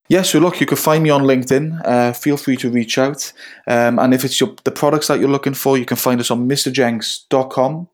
Yeah, 0.09 0.23
so 0.23 0.39
look, 0.39 0.59
you 0.59 0.65
can 0.65 0.77
find 0.77 1.03
me 1.03 1.11
on 1.11 1.21
LinkedIn. 1.21 1.85
Uh, 1.85 2.13
feel 2.13 2.35
free 2.35 2.57
to 2.57 2.69
reach 2.69 2.97
out. 2.97 3.31
Um, 3.67 3.99
and 3.99 4.11
if 4.11 4.25
it's 4.25 4.39
your, 4.39 4.55
the 4.63 4.71
products 4.71 5.07
that 5.07 5.19
you're 5.19 5.29
looking 5.29 5.53
for, 5.53 5.77
you 5.77 5.85
can 5.85 5.97
find 5.97 6.19
us 6.19 6.31
on 6.31 6.49
mrjenks.com 6.49 7.87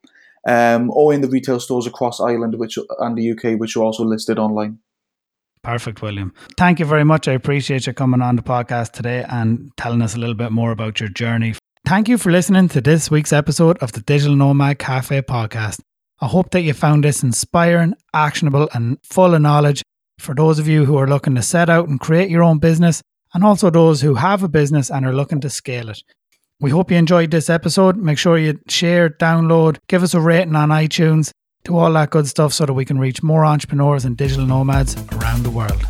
um, 0.47 0.91
or 0.91 1.13
in 1.13 1.19
the 1.19 1.27
retail 1.27 1.59
stores 1.59 1.85
across 1.85 2.21
Ireland 2.21 2.57
which, 2.57 2.79
and 2.99 3.17
the 3.17 3.31
UK, 3.31 3.59
which 3.59 3.75
are 3.75 3.83
also 3.83 4.05
listed 4.05 4.39
online. 4.39 4.79
Perfect, 5.61 6.01
William. 6.01 6.33
Thank 6.57 6.79
you 6.79 6.85
very 6.85 7.03
much. 7.03 7.27
I 7.27 7.33
appreciate 7.33 7.85
you 7.85 7.91
coming 7.91 8.21
on 8.21 8.37
the 8.37 8.43
podcast 8.43 8.91
today 8.91 9.25
and 9.27 9.71
telling 9.75 10.01
us 10.01 10.15
a 10.15 10.19
little 10.19 10.35
bit 10.35 10.53
more 10.53 10.71
about 10.71 11.01
your 11.01 11.09
journey. 11.09 11.55
Thank 11.85 12.07
you 12.07 12.17
for 12.17 12.31
listening 12.31 12.69
to 12.69 12.81
this 12.81 13.11
week's 13.11 13.33
episode 13.33 13.77
of 13.79 13.91
the 13.91 13.99
Digital 14.01 14.37
Nomad 14.37 14.79
Cafe 14.79 15.21
podcast. 15.23 15.81
I 16.21 16.27
hope 16.27 16.51
that 16.51 16.61
you 16.61 16.73
found 16.73 17.03
this 17.03 17.23
inspiring, 17.23 17.93
actionable, 18.13 18.69
and 18.73 18.99
full 19.03 19.33
of 19.33 19.41
knowledge 19.41 19.83
for 20.19 20.35
those 20.35 20.59
of 20.59 20.67
you 20.67 20.85
who 20.85 20.97
are 20.97 21.07
looking 21.07 21.35
to 21.35 21.41
set 21.41 21.69
out 21.69 21.87
and 21.87 21.99
create 21.99 22.29
your 22.29 22.43
own 22.43 22.59
business, 22.59 23.01
and 23.33 23.43
also 23.43 23.69
those 23.69 24.01
who 24.01 24.15
have 24.15 24.43
a 24.43 24.47
business 24.47 24.89
and 24.89 25.05
are 25.05 25.13
looking 25.13 25.41
to 25.41 25.49
scale 25.49 25.89
it. 25.89 26.01
We 26.59 26.71
hope 26.71 26.89
you 26.89 26.97
enjoyed 26.97 27.31
this 27.31 27.49
episode. 27.49 27.97
Make 27.97 28.17
sure 28.17 28.37
you 28.37 28.59
share, 28.69 29.09
download, 29.09 29.77
give 29.87 30.03
us 30.03 30.13
a 30.13 30.21
rating 30.21 30.55
on 30.55 30.69
iTunes, 30.69 31.31
do 31.65 31.77
all 31.77 31.91
that 31.93 32.11
good 32.11 32.27
stuff 32.27 32.53
so 32.53 32.65
that 32.65 32.73
we 32.73 32.85
can 32.85 32.97
reach 32.97 33.21
more 33.21 33.43
entrepreneurs 33.43 34.05
and 34.05 34.15
digital 34.15 34.45
nomads 34.45 34.95
around 35.11 35.43
the 35.43 35.49
world. 35.49 35.85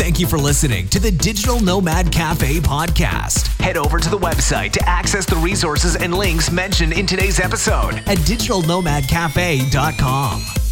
Thank 0.00 0.20
you 0.20 0.26
for 0.26 0.38
listening 0.38 0.88
to 0.88 1.00
the 1.00 1.10
Digital 1.10 1.60
Nomad 1.60 2.10
Cafe 2.10 2.60
podcast. 2.60 3.48
Head 3.60 3.76
over 3.76 3.98
to 3.98 4.08
the 4.08 4.16
website 4.16 4.72
to 4.72 4.88
access 4.88 5.26
the 5.26 5.36
resources 5.36 5.96
and 5.96 6.14
links 6.14 6.50
mentioned 6.50 6.94
in 6.94 7.06
today's 7.06 7.38
episode 7.38 7.96
at 8.06 8.16
digitalnomadcafe.com. 8.18 10.69